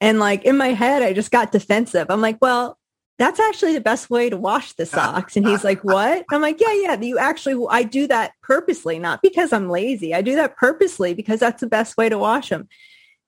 [0.00, 2.06] And like in my head, I just got defensive.
[2.10, 2.78] I'm like, well,
[3.18, 5.36] that's actually the best way to wash the socks.
[5.36, 6.24] And he's like, what?
[6.30, 10.14] I'm like, yeah, yeah, you actually, I do that purposely, not because I'm lazy.
[10.14, 12.68] I do that purposely because that's the best way to wash them.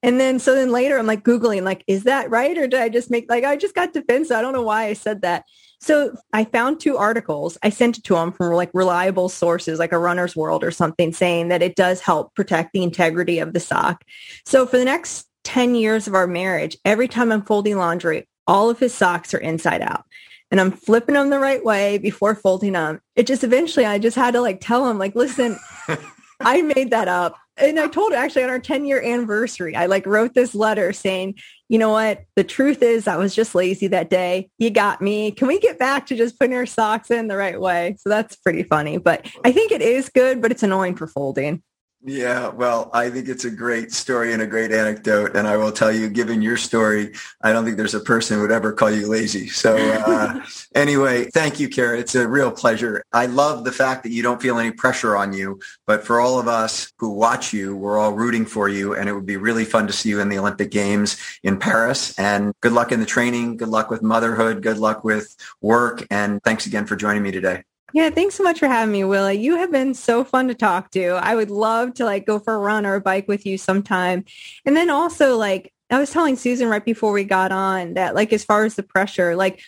[0.03, 2.57] And then, so then later I'm like Googling, like, is that right?
[2.57, 4.37] Or did I just make, like, I just got defensive.
[4.37, 5.45] I don't know why I said that.
[5.81, 7.59] So I found two articles.
[7.63, 11.13] I sent it to him from like reliable sources, like a runner's world or something
[11.13, 14.05] saying that it does help protect the integrity of the sock.
[14.47, 18.69] So for the next 10 years of our marriage, every time I'm folding laundry, all
[18.69, 20.05] of his socks are inside out
[20.51, 23.01] and I'm flipping them the right way before folding them.
[23.15, 25.57] It just eventually I just had to like tell him like, listen,
[26.41, 27.37] I made that up.
[27.57, 30.93] And I told her actually on our 10 year anniversary, I like wrote this letter
[30.93, 31.37] saying,
[31.69, 32.25] you know what?
[32.35, 34.51] The truth is I was just lazy that day.
[34.59, 35.31] You got me.
[35.31, 37.97] Can we get back to just putting our socks in the right way?
[38.01, 41.63] So that's pretty funny, but I think it is good, but it's annoying for folding.
[42.03, 45.37] Yeah, well, I think it's a great story and a great anecdote.
[45.37, 48.43] And I will tell you, given your story, I don't think there's a person who
[48.43, 49.49] would ever call you lazy.
[49.49, 50.43] So uh,
[50.75, 51.99] anyway, thank you, Kara.
[51.99, 53.05] It's a real pleasure.
[53.13, 55.61] I love the fact that you don't feel any pressure on you.
[55.87, 58.95] But for all of us who watch you, we're all rooting for you.
[58.95, 62.19] And it would be really fun to see you in the Olympic Games in Paris.
[62.19, 63.59] And good luck in the training.
[63.59, 64.63] Good luck with motherhood.
[64.63, 66.07] Good luck with work.
[66.11, 67.65] And thanks again for joining me today.
[67.93, 69.39] Yeah, thanks so much for having me, Willie.
[69.39, 71.19] You have been so fun to talk to.
[71.21, 74.25] I would love to like go for a run or a bike with you sometime.
[74.65, 78.33] And then also like I was telling Susan right before we got on that like
[78.33, 79.61] as far as the pressure, like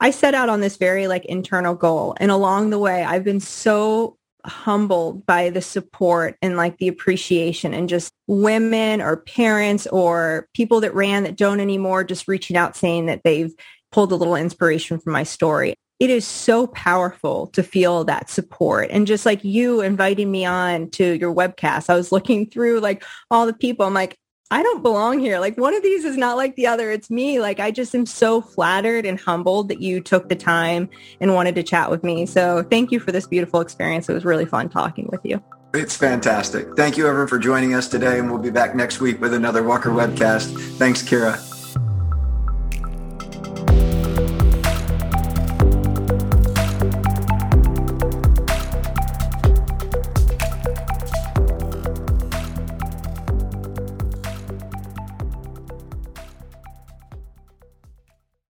[0.00, 3.40] I set out on this very like internal goal and along the way I've been
[3.40, 4.16] so
[4.46, 10.80] humbled by the support and like the appreciation and just women or parents or people
[10.80, 13.52] that ran that don't anymore just reaching out saying that they've
[13.90, 18.90] pulled a little inspiration from my story it is so powerful to feel that support.
[18.90, 23.04] And just like you inviting me on to your webcast, I was looking through like
[23.30, 23.86] all the people.
[23.86, 24.18] I'm like,
[24.50, 25.38] I don't belong here.
[25.38, 26.90] Like one of these is not like the other.
[26.90, 27.40] It's me.
[27.40, 30.88] Like I just am so flattered and humbled that you took the time
[31.20, 32.26] and wanted to chat with me.
[32.26, 34.08] So thank you for this beautiful experience.
[34.08, 35.42] It was really fun talking with you.
[35.72, 36.76] It's fantastic.
[36.76, 39.62] Thank you everyone for joining us today and we'll be back next week with another
[39.62, 40.76] Walker webcast.
[40.76, 41.53] Thanks, Keira.